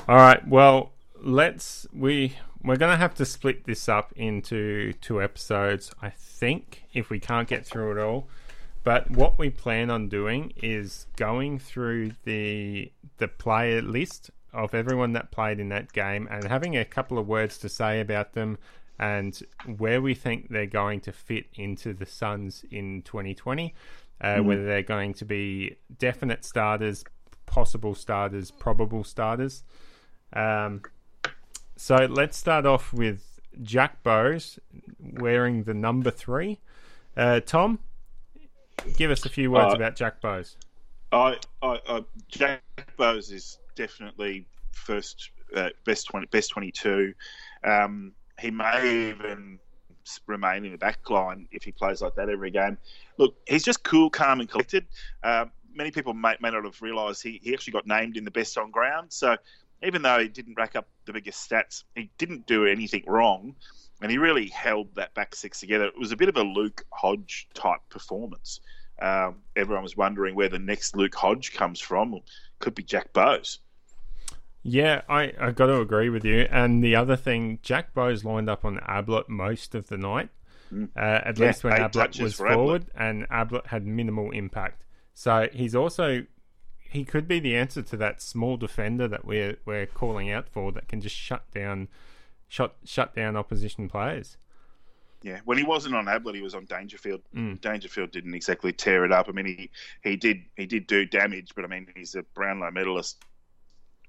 [0.08, 0.46] All right.
[0.48, 6.10] Well, let's we we're going to have to split this up into two episodes, I
[6.10, 8.28] think, if we can't get through it all.
[8.88, 15.12] But what we plan on doing is going through the the player list of everyone
[15.12, 18.58] that played in that game and having a couple of words to say about them
[18.98, 19.44] and
[19.76, 23.76] where we think they're going to fit into the Suns in 2020.
[24.22, 27.04] Uh, mm Whether they're going to be definite starters,
[27.46, 29.66] possible starters, probable starters.
[30.32, 30.82] Um,
[31.76, 34.60] so let's start off with Jack Bowes
[34.98, 36.62] wearing the number three.
[37.18, 37.80] Uh, Tom,
[38.96, 40.58] give us a few words uh, about Jack Bowes.
[41.12, 42.62] I, I, I, Jack
[42.98, 47.14] Bowes is definitely first uh, best twenty, best twenty two.
[47.64, 49.60] Um, he may even
[50.26, 52.78] remain in the back line if he plays like that every game.
[53.18, 54.86] Look, he's just cool, calm, and collected.
[55.24, 58.32] Uh, many people may, may not have realised he, he actually got named in the
[58.32, 59.12] best on ground.
[59.12, 59.36] So
[59.84, 63.56] even though he didn't rack up the biggest stats, he didn't do anything wrong.
[64.02, 65.86] And he really held that back six together.
[65.86, 68.60] It was a bit of a Luke Hodge type performance.
[69.00, 72.20] Um, everyone was wondering where the next Luke Hodge comes from.
[72.60, 73.60] Could be Jack Bowes.
[74.64, 76.48] Yeah, I, I got to agree with you.
[76.52, 80.30] And the other thing, Jack Bowes lined up on Ablett most of the night,
[80.74, 80.90] mm.
[80.96, 82.96] uh, at yeah, least when Ablett was forward, Ablett.
[82.96, 84.84] and Ablett had minimal impact.
[85.14, 86.26] So he's also
[86.90, 90.72] he could be the answer to that small defender that we're we're calling out for
[90.72, 91.88] that can just shut down
[92.48, 94.38] shut shut down opposition players.
[95.24, 97.22] Yeah, when he wasn't on Ablett, he was on Dangerfield.
[97.36, 97.60] Mm.
[97.60, 99.28] Dangerfield didn't exactly tear it up.
[99.28, 99.70] I mean, he,
[100.04, 103.24] he did he did do damage, but I mean, he's a Brownlow medalist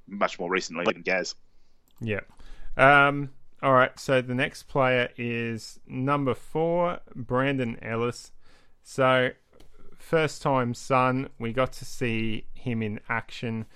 [0.07, 1.35] much more recently than Gaz.
[2.01, 2.20] Yeah.
[2.77, 3.31] Um,
[3.62, 3.98] all right.
[3.98, 8.33] So the next player is number four, Brandon Ellis.
[8.83, 9.31] So
[9.96, 13.66] first time Sun, we got to see him in action.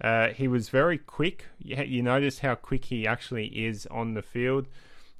[0.00, 1.46] Uh, he was very quick.
[1.58, 4.66] You, you notice how quick he actually is on the field.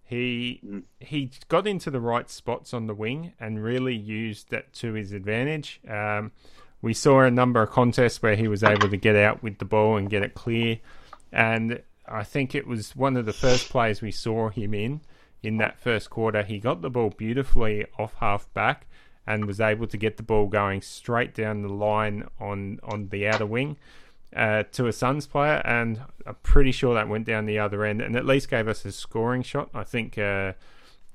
[0.05, 0.83] He mm.
[1.01, 5.13] he got into the right spots on the wing and really used that to his
[5.13, 5.81] advantage.
[5.89, 6.33] Um,
[6.83, 9.65] we saw a number of contests where he was able to get out with the
[9.65, 10.79] ball and get it clear.
[11.33, 15.01] And I think it was one of the first plays we saw him in
[15.43, 16.43] in that first quarter.
[16.43, 18.87] He got the ball beautifully off half back
[19.27, 23.27] and was able to get the ball going straight down the line on on the
[23.27, 23.77] outer wing.
[24.35, 28.01] Uh, to a Suns player, and I'm pretty sure that went down the other end,
[28.01, 29.71] and at least gave us a scoring shot.
[29.75, 30.53] I think uh,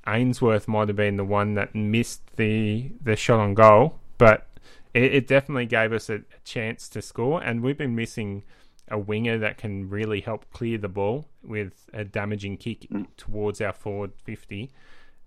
[0.08, 4.48] Ainsworth might have been the one that missed the the shot on goal, but
[4.94, 7.42] it, it definitely gave us a, a, chance to score.
[7.42, 8.44] And we've been missing
[8.90, 13.08] a winger that can really help clear the ball with a damaging kick mm.
[13.18, 14.72] towards our forward fifty.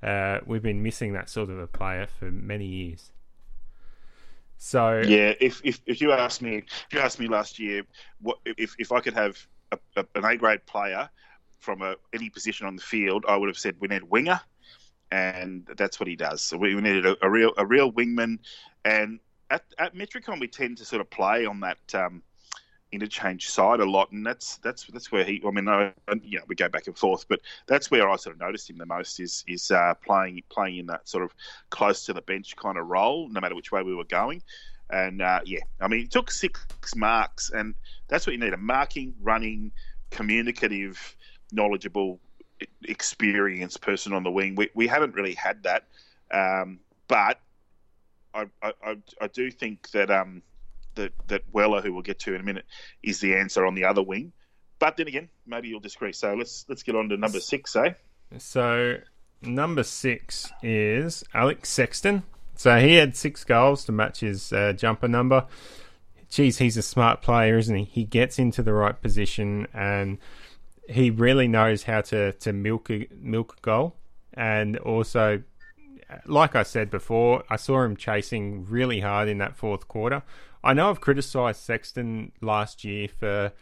[0.02, 3.12] Uh, we've been missing that sort of a player for many years.
[4.64, 7.83] So yeah, if if, if you asked me, if you asked me last year,
[8.22, 9.37] what if if I could have
[9.70, 11.11] a, a, an A grade player
[11.61, 14.40] from a, any position on the field, I would have said we need a winger,
[15.11, 16.40] and that's what he does.
[16.40, 18.38] So we, we needed a, a real a real wingman,
[18.87, 21.94] and at at Metricon we tend to sort of play on that.
[21.94, 22.22] Um,
[22.94, 25.42] interchange side a lot, and that's that's that's where he.
[25.46, 28.37] I mean, I, you know, we go back and forth, but that's where I sort
[28.37, 31.35] of noticed him the most is is uh, playing playing in that sort of
[31.70, 34.42] close to the bench kind of role, no matter which way we were going.
[34.90, 37.74] And uh, yeah, I mean, he took six marks, and
[38.09, 39.72] that's what you need: a marking, running,
[40.11, 41.16] communicative,
[41.52, 42.20] knowledgeable,
[42.85, 44.54] experienced person on the wing.
[44.54, 45.85] We we haven't really had that,
[46.30, 46.78] um,
[47.09, 47.40] but
[48.35, 50.42] I, I I do think that um
[50.94, 52.64] that that Weller, who we'll get to in a minute,
[53.02, 54.33] is the answer on the other wing.
[54.78, 56.12] But then again, maybe you'll disagree.
[56.12, 57.94] So let's let's get on to number six, eh?
[58.38, 58.96] So
[59.42, 62.22] number six is Alex Sexton.
[62.57, 65.46] So he had six goals to match his uh, jumper number.
[66.30, 67.85] Geez, he's a smart player, isn't he?
[67.85, 70.18] He gets into the right position and
[70.88, 73.96] he really knows how to, to milk a milk a goal.
[74.33, 75.42] And also,
[76.26, 80.22] like I said before, I saw him chasing really hard in that fourth quarter.
[80.64, 83.53] I know I've criticised Sexton last year for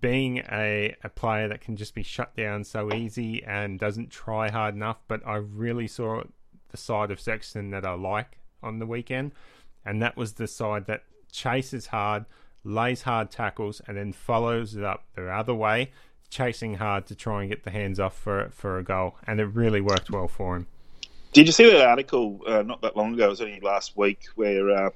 [0.00, 4.50] being a, a player that can just be shut down so easy and doesn't try
[4.50, 6.24] hard enough, but I really saw
[6.70, 9.32] the side of Sexton that I like on the weekend,
[9.84, 12.24] and that was the side that chases hard,
[12.64, 15.92] lays hard tackles, and then follows it up the other way,
[16.28, 19.46] chasing hard to try and get the hands off for for a goal, and it
[19.46, 20.66] really worked well for him.
[21.32, 23.26] Did you see that article uh, not that long ago?
[23.26, 24.90] It was only last week where uh,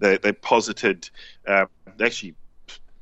[0.00, 1.08] they, they posited,
[1.46, 2.34] uh, they actually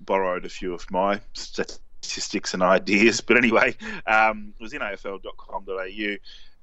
[0.00, 3.74] borrowed a few of my statistics and ideas, but anyway,
[4.06, 6.16] um, it was in afl.com.au,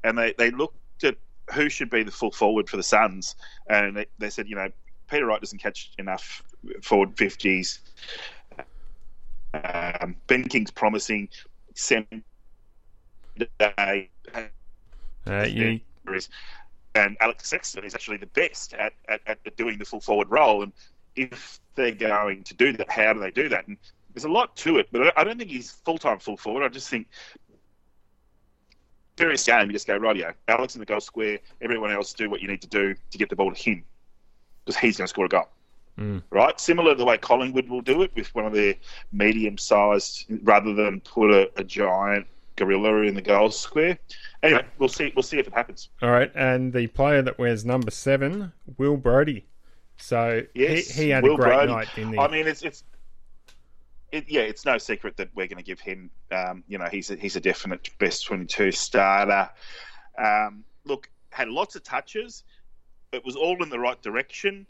[0.03, 1.15] and they, they looked at
[1.53, 3.35] who should be the full forward for the Suns,
[3.69, 4.69] and they, they said, you know,
[5.09, 6.43] Peter Wright doesn't catch enough
[6.81, 7.79] forward 50s.
[9.53, 11.29] Um, ben King's promising.
[11.75, 12.07] Sam
[13.37, 14.09] Day.
[15.27, 15.79] Uh, you,
[16.95, 20.63] and Alex Sexton is actually the best at, at, at doing the full forward role.
[20.63, 20.71] And
[21.15, 23.67] if they're going to do that, how do they do that?
[23.67, 23.77] And
[24.13, 26.63] there's a lot to it, but I don't think he's full time full forward.
[26.63, 27.07] I just think
[29.17, 32.41] various game, you just go, rightio, Alex in the goal square, everyone else do what
[32.41, 33.83] you need to do to get the ball to him
[34.63, 35.49] because he's going to score a goal.
[35.99, 36.23] Mm.
[36.29, 36.59] Right?
[36.59, 38.75] Similar to the way Collingwood will do it with one of their
[39.13, 43.97] medium sized, rather than put a, a giant gorilla in the goal square.
[44.45, 45.11] Anyway, we'll see.
[45.15, 45.89] We'll see if it happens.
[46.01, 49.45] All right, and the player that wears number seven, Will Brodie.
[49.97, 51.71] So yes, he, he had Will a great Brodie.
[51.71, 52.19] night, didn't he?
[52.19, 52.83] I mean, it's it's
[54.11, 56.09] it, yeah, it's no secret that we're going to give him.
[56.31, 59.49] Um, you know, he's a, he's a definite best twenty-two starter.
[60.17, 62.43] Um, look, had lots of touches.
[63.11, 64.67] It was all in the right direction.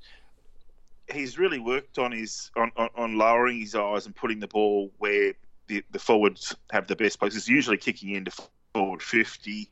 [1.12, 4.92] He's really worked on his on, on, on lowering his eyes and putting the ball
[4.98, 5.34] where
[5.68, 8.32] the, the forwards have the best places, usually kicking into
[8.76, 9.72] forward 50.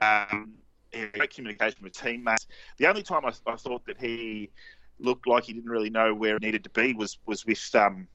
[0.00, 0.54] Um,
[0.92, 2.46] great communication with teammates.
[2.76, 4.50] The only time I, I, thought that he
[5.00, 8.06] looked like he didn't really know where he needed to be was was with um,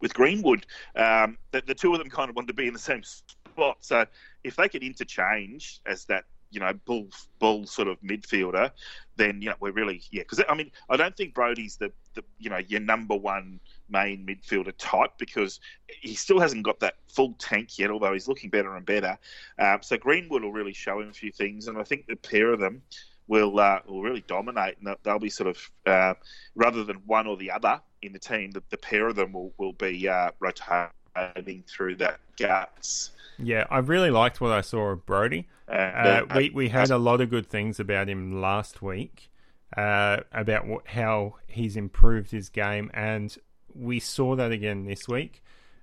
[0.00, 0.64] with Greenwood.
[0.96, 3.76] Um, the, the two of them kind of wanted to be in the same spot.
[3.80, 4.06] So
[4.44, 8.70] if they could interchange as that you know bull bull sort of midfielder,
[9.16, 10.22] then you know we're really yeah.
[10.22, 14.26] Because I mean I don't think Brodie's the, the you know your number one main
[14.26, 15.60] midfielder type because
[16.00, 17.90] he still hasn't got that full tank yet.
[17.90, 19.18] Although he's looking better and better.
[19.58, 22.52] Um, so Greenwood will really show him a few things, and I think the pair
[22.52, 22.82] of them
[23.26, 26.14] will uh, will really dominate, and they'll be sort of uh,
[26.54, 29.52] rather than one or the other in the team, the, the pair of them will
[29.58, 33.10] will be uh, rotating through that guts.
[33.38, 35.48] Yeah, I really liked what I saw of Brodie.
[35.68, 39.30] Uh, uh, we we heard a lot of good things about him last week,
[39.76, 43.36] uh, about what, how he's improved his game, and
[43.74, 45.42] we saw that again this week.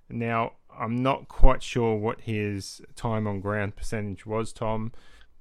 [0.10, 4.92] Now I'm not quite sure what his time on ground percentage was, Tom,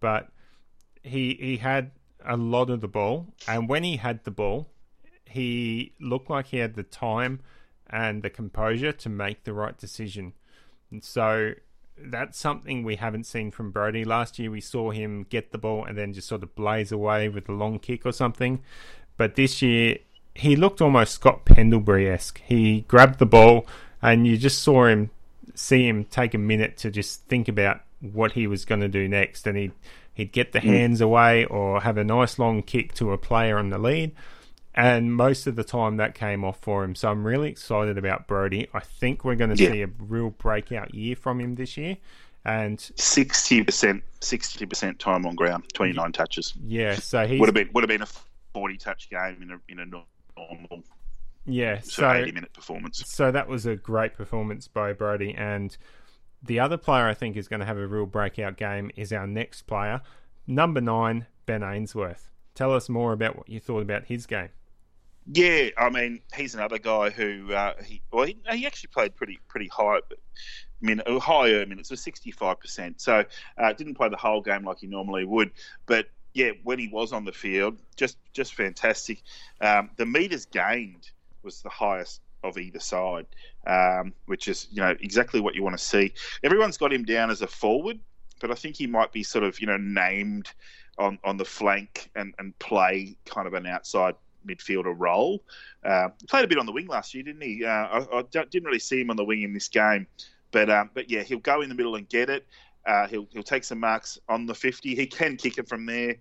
[0.01, 0.29] but
[1.03, 1.93] he he had
[2.25, 4.69] a lot of the ball, and when he had the ball,
[5.25, 7.41] he looked like he had the time
[7.89, 10.33] and the composure to make the right decision.
[10.91, 11.55] And so
[12.05, 14.05] that's something we haven't seen from Brodie.
[14.05, 17.29] Last year we saw him get the ball and then just sort of blaze away
[17.29, 18.63] with a long kick or something.
[19.17, 19.99] But this year
[20.35, 22.41] he looked almost Scott Pendlebury esque.
[22.47, 23.67] He grabbed the ball,
[24.01, 25.11] and you just saw him
[25.55, 29.09] see him take a minute to just think about what he was going to do
[29.09, 29.73] next, and he'd
[30.15, 30.69] he'd get the hmm.
[30.69, 34.13] hands away or have a nice long kick to a player on the lead.
[34.75, 36.95] And most of the time that came off for him.
[36.95, 38.69] So I'm really excited about Brodie.
[38.73, 39.73] I think we're going to Yeah.
[39.73, 41.97] see a real breakout year from him this year.
[42.45, 46.55] And Sixty percent, sixty percent time on ground, twenty nine touches.
[46.65, 48.09] yeah, so he's Would have been would have been a
[48.55, 50.83] forty touch game in a in a normal
[51.45, 53.03] yeah, so, so eighty minute performance.
[53.07, 55.35] so that was a great performance by Brodie.
[55.35, 55.77] And
[56.43, 59.27] the other player I think is going to have a real breakout game is our
[59.27, 60.01] next player,
[60.47, 62.31] number nine, Ben Ainsworth.
[62.55, 64.49] Tell us more about what you thought about his game.
[65.33, 69.39] Yeah, I mean, he's another guy who uh, he well, he, he actually played pretty
[69.49, 70.01] pretty high,
[70.81, 73.01] min, higher minutes, was sixty five percent.
[73.01, 73.25] So
[73.57, 75.53] uh, didn't play the whole game like he normally would,
[75.87, 79.23] but yeah, when he was on the field, just just fantastic.
[79.61, 81.11] Um, the meters gained
[81.45, 83.27] was the highest of either side,
[83.69, 86.13] um, which is you know exactly what you want to see.
[86.43, 88.01] Everyone's got him down as a forward,
[88.41, 90.51] but I think he might be sort of you know named
[90.99, 94.17] on on the flank and and play kind of an outside
[94.47, 95.43] midfielder role.
[95.85, 97.65] Uh, played a bit on the wing last year, didn't he?
[97.65, 100.07] Uh, I, I didn't really see him on the wing in this game,
[100.51, 102.47] but um, but yeah, he'll go in the middle and get it.
[102.87, 104.95] Uh, he'll he'll take some marks on the fifty.
[104.95, 106.17] He can kick it from there.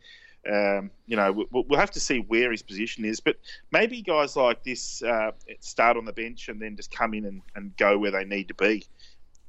[0.49, 3.35] Um, you know, we'll, we'll have to see where his position is, but
[3.71, 7.41] maybe guys like this uh, start on the bench and then just come in and,
[7.55, 8.85] and go where they need to be,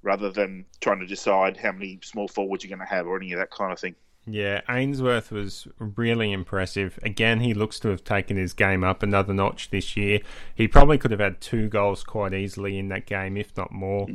[0.02, 3.32] rather than trying to decide how many small forwards you're going to have or any
[3.32, 3.94] of that kind of thing.
[4.26, 6.98] Yeah, Ainsworth was really impressive.
[7.02, 10.20] Again, he looks to have taken his game up another notch this year.
[10.54, 14.06] He probably could have had two goals quite easily in that game, if not more.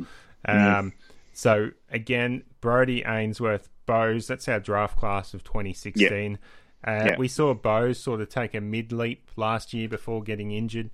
[0.44, 0.92] Um,
[1.32, 6.38] so, again, Brodie, Ainsworth, Bowes, that's our draft class of 2016.
[6.86, 7.16] Uh, Yeah.
[7.18, 10.90] We saw Bowes sort of take a mid leap last year before getting injured.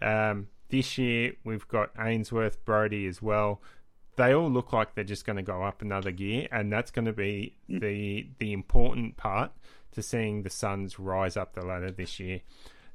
[0.00, 3.60] Um, this year, we've got Ainsworth, Brody as well
[4.16, 7.06] they all look like they're just going to go up another gear, and that's going
[7.06, 9.52] to be the the important part
[9.92, 12.40] to seeing the Suns rise up the ladder this year.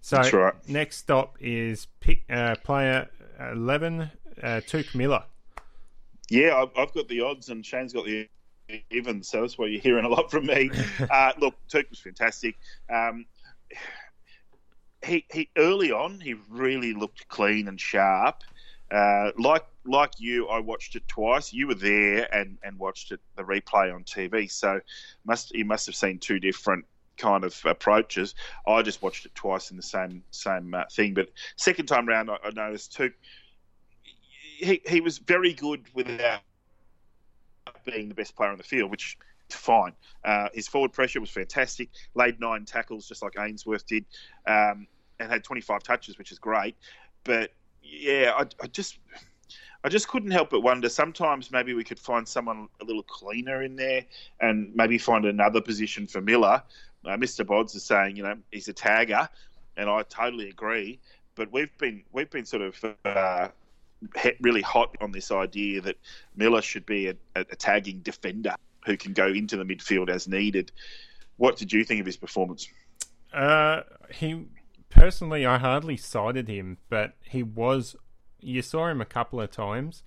[0.01, 0.53] So That's right.
[0.67, 3.09] next stop is pick, uh, player
[3.39, 4.11] eleven,
[4.41, 5.23] uh, Touk Miller.
[6.29, 8.29] Yeah, I've, I've got the odds, and Shane's got the
[8.91, 10.69] even, so that's why you're hearing a lot from me.
[11.11, 12.57] uh, look, Turk was fantastic.
[12.89, 13.25] Um,
[15.03, 18.43] he, he early on, he really looked clean and sharp.
[18.91, 21.51] Uh, like like you, I watched it twice.
[21.51, 24.79] You were there and, and watched it the replay on TV, so
[25.25, 26.85] must you must have seen two different
[27.17, 28.35] kind of approaches.
[28.65, 32.29] I just watched it twice in the same same uh, thing, but second time round,
[32.29, 33.13] I, I noticed Touk
[34.59, 36.41] he, he was very good without
[37.85, 39.17] being the best player on the field, which
[39.49, 39.93] is fine.
[40.23, 41.89] Uh, his forward pressure was fantastic.
[42.13, 44.05] Laid nine tackles, just like Ainsworth did,
[44.45, 44.87] um,
[45.19, 46.75] and had 25 touches, which is great.
[47.23, 48.99] But yeah, I, I just.
[49.83, 50.89] I just couldn't help but wonder.
[50.89, 54.05] Sometimes maybe we could find someone a little cleaner in there,
[54.41, 56.61] and maybe find another position for Miller.
[57.05, 57.45] Uh, Mr.
[57.45, 59.29] Bodds is saying, you know, he's a tagger,
[59.77, 60.99] and I totally agree.
[61.35, 63.47] But we've been we've been sort of uh,
[64.41, 65.97] really hot on this idea that
[66.35, 68.55] Miller should be a, a, a tagging defender
[68.85, 70.71] who can go into the midfield as needed.
[71.37, 72.67] What did you think of his performance?
[73.33, 74.45] Uh, he
[74.89, 77.95] personally, I hardly cited him, but he was.
[78.41, 80.03] You saw him a couple of times,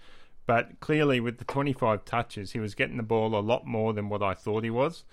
[0.47, 4.09] but clearly with the 25 touches, he was getting the ball a lot more than
[4.09, 5.05] what I thought he was.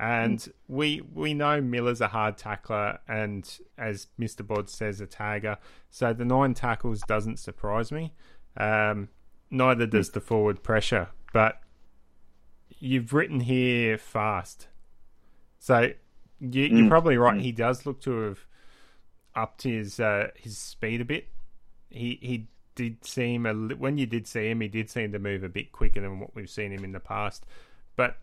[0.00, 5.56] And we we know Miller's a hard tackler, and as Mister Bod says, a tagger.
[5.90, 8.12] So the nine tackles doesn't surprise me.
[8.56, 9.08] Um,
[9.50, 11.08] neither does the forward pressure.
[11.32, 11.60] But
[12.78, 14.68] you've written here fast,
[15.58, 15.90] so
[16.38, 17.40] you, you're Mm, probably right.
[17.40, 18.46] He does look to have
[19.34, 21.26] upped his uh, his speed a bit.
[21.90, 22.46] He he
[22.78, 25.72] did seem a when you did see him, he did seem to move a bit
[25.72, 27.44] quicker than what we've seen him in the past.
[27.96, 28.16] But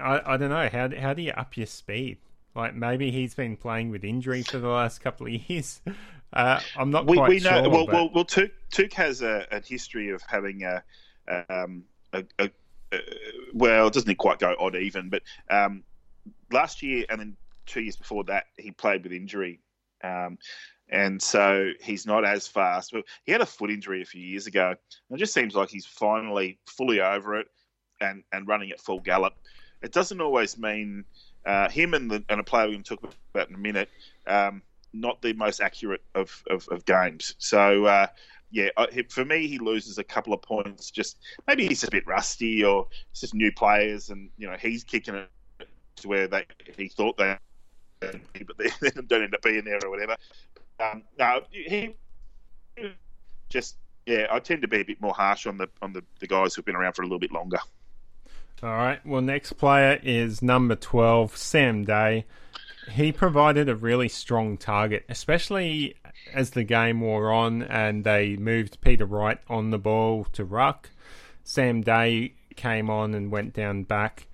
[0.00, 2.18] I, I don't know how how do you up your speed?
[2.54, 5.80] Like maybe he's been playing with injury for the last couple of years.
[6.34, 7.68] Uh, I'm not We, quite we know sure.
[7.68, 8.88] well, but- well, well.
[8.94, 10.82] Has a, a history of having a,
[11.50, 11.84] um,
[12.14, 12.50] a, a,
[12.90, 12.98] a
[13.52, 15.82] well, it doesn't quite go odd even, but um,
[16.50, 17.36] last year and then
[17.66, 19.60] two years before that, he played with injury.
[20.02, 20.38] Um,
[20.92, 22.92] and so he's not as fast.
[22.92, 24.68] Well, he had a foot injury a few years ago.
[24.68, 27.46] And it just seems like he's finally fully over it
[28.00, 29.32] and, and running at full gallop.
[29.82, 31.04] It doesn't always mean
[31.46, 33.88] uh, him and, the, and a player we're going to talk about in a minute,
[34.26, 34.60] um,
[34.92, 37.36] not the most accurate of, of, of games.
[37.38, 38.08] So, uh,
[38.50, 38.68] yeah,
[39.08, 40.90] for me, he loses a couple of points.
[40.90, 41.16] Just
[41.46, 45.14] maybe he's a bit rusty, or it's just new players, and you know he's kicking
[45.14, 45.30] it
[45.96, 46.44] to where they
[46.76, 47.38] he thought they,
[48.00, 50.16] but they don't end up being there or whatever.
[50.80, 51.94] Um, no, he
[53.48, 54.26] just yeah.
[54.30, 56.64] I tend to be a bit more harsh on the on the, the guys who've
[56.64, 57.58] been around for a little bit longer.
[58.62, 59.04] All right.
[59.04, 62.26] Well, next player is number 12, Sam Day.
[62.92, 65.96] He provided a really strong target, especially
[66.32, 70.90] as the game wore on and they moved Peter Wright on the ball to ruck.
[71.42, 74.28] Sam Day came on and went down back.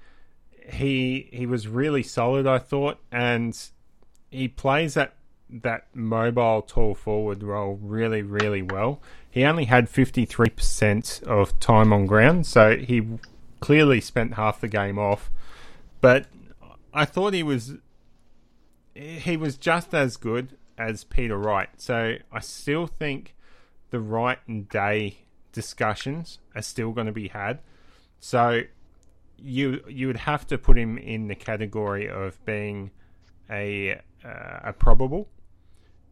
[0.71, 3.59] He he was really solid, I thought, and
[4.31, 5.15] he plays that
[5.51, 9.01] that mobile tall forward role really, really well.
[9.31, 13.07] He only had fifty three percent of time on ground, so he
[13.61, 15.31] clearly spent half the game off.
[16.01, 16.27] But
[16.93, 17.75] I thought he was
[18.95, 21.69] he was just as good as Peter Wright.
[21.77, 23.35] So I still think
[23.91, 25.19] the Wright and Day
[25.53, 27.61] discussions are still going to be had.
[28.21, 28.63] So
[29.39, 32.91] you you would have to put him in the category of being
[33.51, 35.29] a uh, a probable.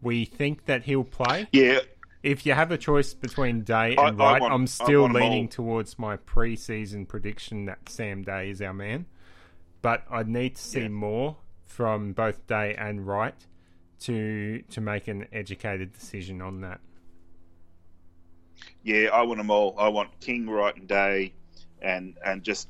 [0.03, 1.49] We think that he'll play.
[1.53, 1.81] Yeah.
[2.23, 5.99] If you have a choice between Day and I, Wright, I am still leaning towards
[5.99, 9.07] my pre-season prediction that Sam Day is our man.
[9.81, 10.89] But I'd need to see yeah.
[10.89, 11.37] more
[11.67, 13.35] from both Day and Wright
[14.01, 16.81] to to make an educated decision on that.
[18.83, 19.75] Yeah, I want them all.
[19.79, 21.33] I want King, Wright, and Day,
[21.83, 22.69] and and just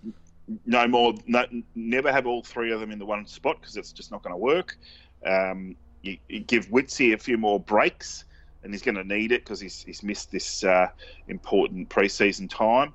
[0.65, 1.15] no more.
[1.27, 4.23] No, never have all three of them in the one spot because it's just not
[4.23, 4.77] going to work.
[5.25, 8.25] Um, you, you, give Witsy a few more breaks,
[8.63, 10.89] and he's going to need it because he's, he's missed this uh,
[11.29, 12.93] important preseason time.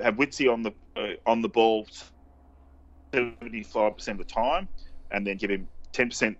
[0.00, 1.86] Have Witsy on the uh, on the ball
[3.12, 4.68] seventy five percent of the time,
[5.10, 6.36] and then give him ten percent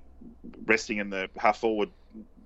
[0.67, 1.91] resting in the half forward,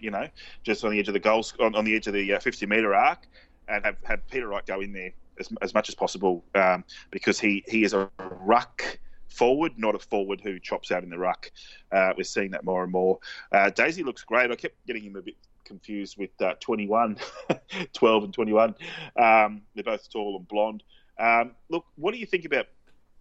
[0.00, 0.26] you know,
[0.62, 2.66] just on the edge of the goals, on, on the edge of the uh, 50
[2.66, 3.26] metre arc,
[3.68, 7.38] and have, have Peter Wright go in there as, as much as possible um, because
[7.38, 8.98] he, he is a ruck
[9.29, 11.51] forward, not a forward who chops out in the ruck.
[11.93, 13.18] Uh, we're seeing that more and more.
[13.53, 14.51] Uh, Daisy looks great.
[14.51, 17.16] I kept getting him a bit confused with uh, 21,
[17.93, 18.74] 12 and 21.
[19.16, 20.83] Um, they're both tall and blonde.
[21.18, 22.66] Um, look, what do you think about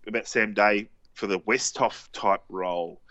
[0.08, 3.01] about Sam Day for the Westhoff type role?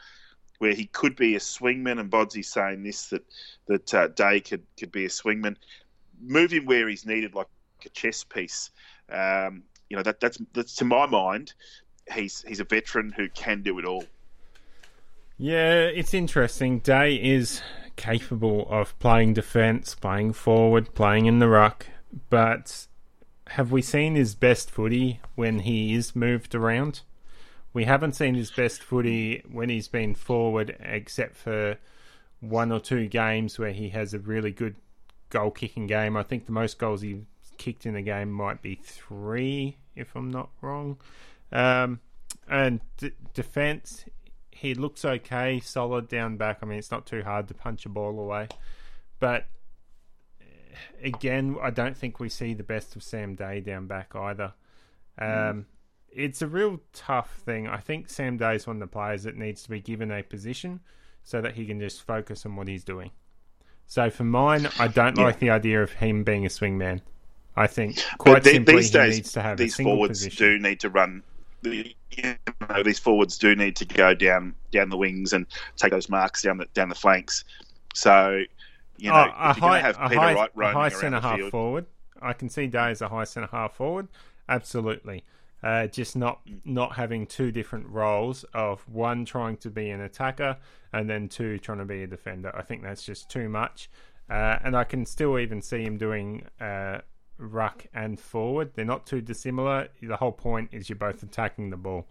[0.59, 3.23] where he could be a swingman, and Bodsy's saying this that
[3.67, 5.57] that uh, Day could could be a swingman.
[6.23, 7.49] Move him where he's needed, like
[7.85, 8.71] a chess piece.
[9.11, 11.55] Um, you know that that's that's to my mind,
[12.13, 14.05] he's he's a veteran who can do it all.
[15.37, 16.79] Yeah, it's interesting.
[16.79, 17.61] Day is
[17.97, 21.87] capable of playing defence, playing forward, playing in the ruck,
[22.31, 22.87] but
[23.49, 27.03] have we seen his best footy when he is moved around?
[27.75, 31.77] we haven't seen his best footy when he's been forward, except for
[32.41, 34.77] one or two games where he has a really good
[35.29, 36.17] goal kicking game.
[36.17, 37.23] I think the most goals he
[37.59, 40.99] kicked in a game might be three, if I'm not wrong.
[41.53, 42.01] Um,
[42.49, 44.05] and d- defense,
[44.51, 46.59] he looks okay, solid down back.
[46.63, 48.49] I mean, it's not too hard to punch a ball away,
[49.21, 49.47] but
[50.41, 50.45] eh,
[51.03, 54.53] again, I don't think we see the best of Sam Day down back either.
[55.19, 55.65] Um, mm
[56.15, 57.67] it's a real tough thing.
[57.67, 60.23] I think Sam Day is one of the players that needs to be given a
[60.23, 60.81] position
[61.25, 63.11] so that he can just focus on what he's doing.
[63.87, 65.25] So for mine, I don't yeah.
[65.25, 67.01] like the idea of him being a swingman.
[67.57, 70.47] I think quite the, simply these days, needs to have these forwards position.
[70.47, 71.23] do need to run.
[71.65, 72.37] The, you
[72.69, 75.47] know, these forwards do need to go down down the wings and
[75.77, 77.45] take those marks down the down the flanks.
[77.95, 78.43] So
[78.99, 81.87] you know, oh, a high, have Peter high, Wright a high centre half field, forward.
[82.21, 84.09] I can see Day as a high centre half forward.
[84.49, 85.25] Absolutely.
[85.63, 90.59] Uh, just not not having two different roles of one trying to be an attacker
[90.93, 92.55] and then two trying to be a defender.
[92.55, 93.89] I think that's just too much.
[94.29, 96.99] Uh, and I can still even see him doing uh,
[97.39, 98.73] ruck and forward.
[98.75, 99.89] They're not too dissimilar.
[100.01, 102.07] The whole point is you're both attacking the ball.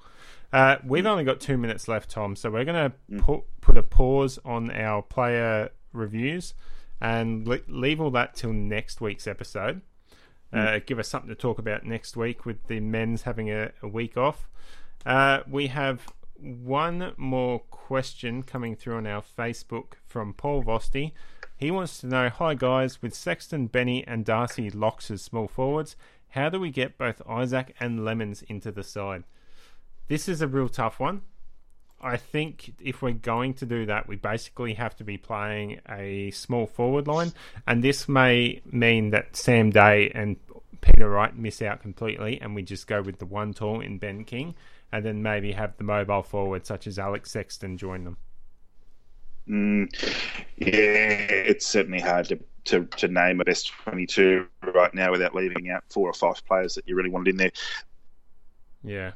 [0.51, 3.21] Uh, we've only got two minutes left, Tom, so we're going to mm.
[3.21, 6.53] put, put a pause on our player reviews
[7.01, 9.81] and le- leave all that till next week's episode.
[10.53, 13.87] Uh, give us something to talk about next week with the men's having a, a
[13.87, 14.47] week off.
[15.03, 21.13] Uh, we have one more question coming through on our Facebook from Paul Vosti.
[21.63, 25.95] He wants to know Hi, guys, with Sexton, Benny, and Darcy locks as small forwards,
[26.31, 29.23] how do we get both Izak and Lemmens into the side?
[30.09, 31.21] This is a real tough one.
[32.01, 36.31] I think if we're going to do that, we basically have to be playing a
[36.31, 37.31] small forward line,
[37.65, 40.35] and this may mean that Sam Day and
[40.81, 44.25] Peter Wright miss out completely, and we just go with the one tall in Ben
[44.25, 44.55] King,
[44.91, 48.17] and then maybe have the mobile forward such as Alex Sexton join them.
[49.49, 49.87] Mm,
[50.57, 55.69] yeah, it's certainly hard to, to, to name a best 22 right now without leaving
[55.69, 57.51] out four or five players that you really wanted in there.
[58.83, 59.11] Yeah.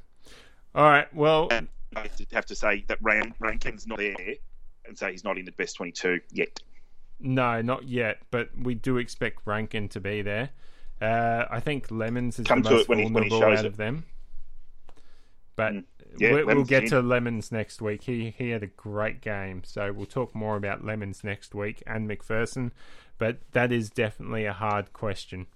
[0.76, 1.12] All right.
[1.14, 4.16] Well, and I have to say that Rankine's not there,
[4.86, 6.60] and say he's not in the best 22 yet.
[7.20, 10.50] No, not yet, but we do expect Rankine to be there.
[11.02, 13.66] Uh, I think Lemmens is Come the most when he- when he shows out it.
[13.66, 14.04] of them.
[15.56, 15.74] But
[16.18, 16.90] Yeah, we, we'll get did.
[16.90, 18.04] to Lemmens next week.
[18.04, 22.10] He he had a great game, so we'll talk more about Lemmens next week and
[22.10, 22.72] MacPherson.
[23.18, 25.48] But that is definitely a hard question.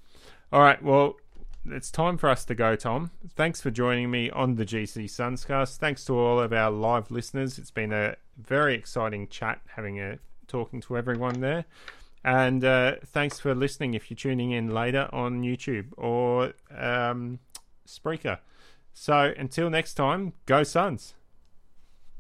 [0.52, 1.16] All right, well,
[1.66, 3.12] it's time for us to go, Tom.
[3.36, 5.78] Thanks for joining me on the GC Sunscast.
[5.78, 7.58] Thanks to all of our live listeners.
[7.60, 11.66] It's been a very exciting chat having a talking to everyone there.
[12.24, 17.40] And uh, thanks for listening if you're tuning in later on YouTube or um,
[17.88, 18.40] Spreaker.
[18.94, 21.14] So until next time, go Suns.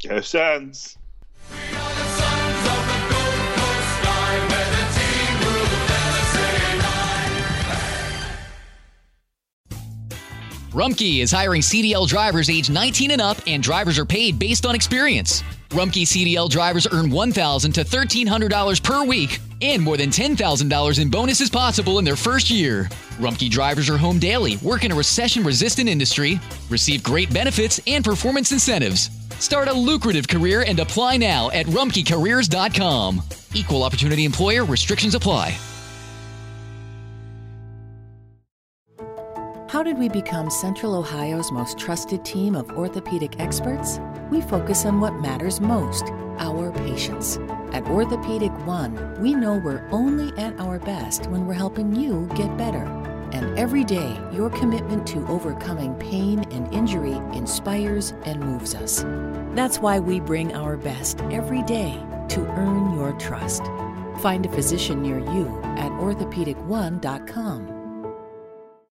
[0.07, 0.97] Go Suns.
[10.72, 14.74] Rumpke is hiring CDL drivers age 19 and up, and drivers are paid based on
[14.74, 15.43] experience.
[15.72, 21.49] Rumpke CDL drivers earn $1,000 to $1,300 per week, and more than $10,000 in bonuses
[21.49, 22.89] possible in their first year.
[23.22, 28.03] Rumpke drivers are home daily, work in a recession resistant industry, receive great benefits and
[28.03, 29.09] performance incentives.
[29.39, 33.22] Start a lucrative career and apply now at rumpkecareers.com.
[33.53, 35.57] Equal opportunity employer restrictions apply.
[39.69, 43.99] How did we become Central Ohio's most trusted team of orthopedic experts?
[44.30, 47.38] We focus on what matters most our patients.
[47.72, 52.57] At Orthopedic One, we know we're only at our best when we're helping you get
[52.57, 53.11] better.
[53.34, 59.04] And every day, your commitment to overcoming pain and injury inspires and moves us.
[59.56, 61.94] That's why we bring our best every day
[62.30, 63.64] to earn your trust.
[64.20, 67.70] Find a physician near you at orthopedic1.com.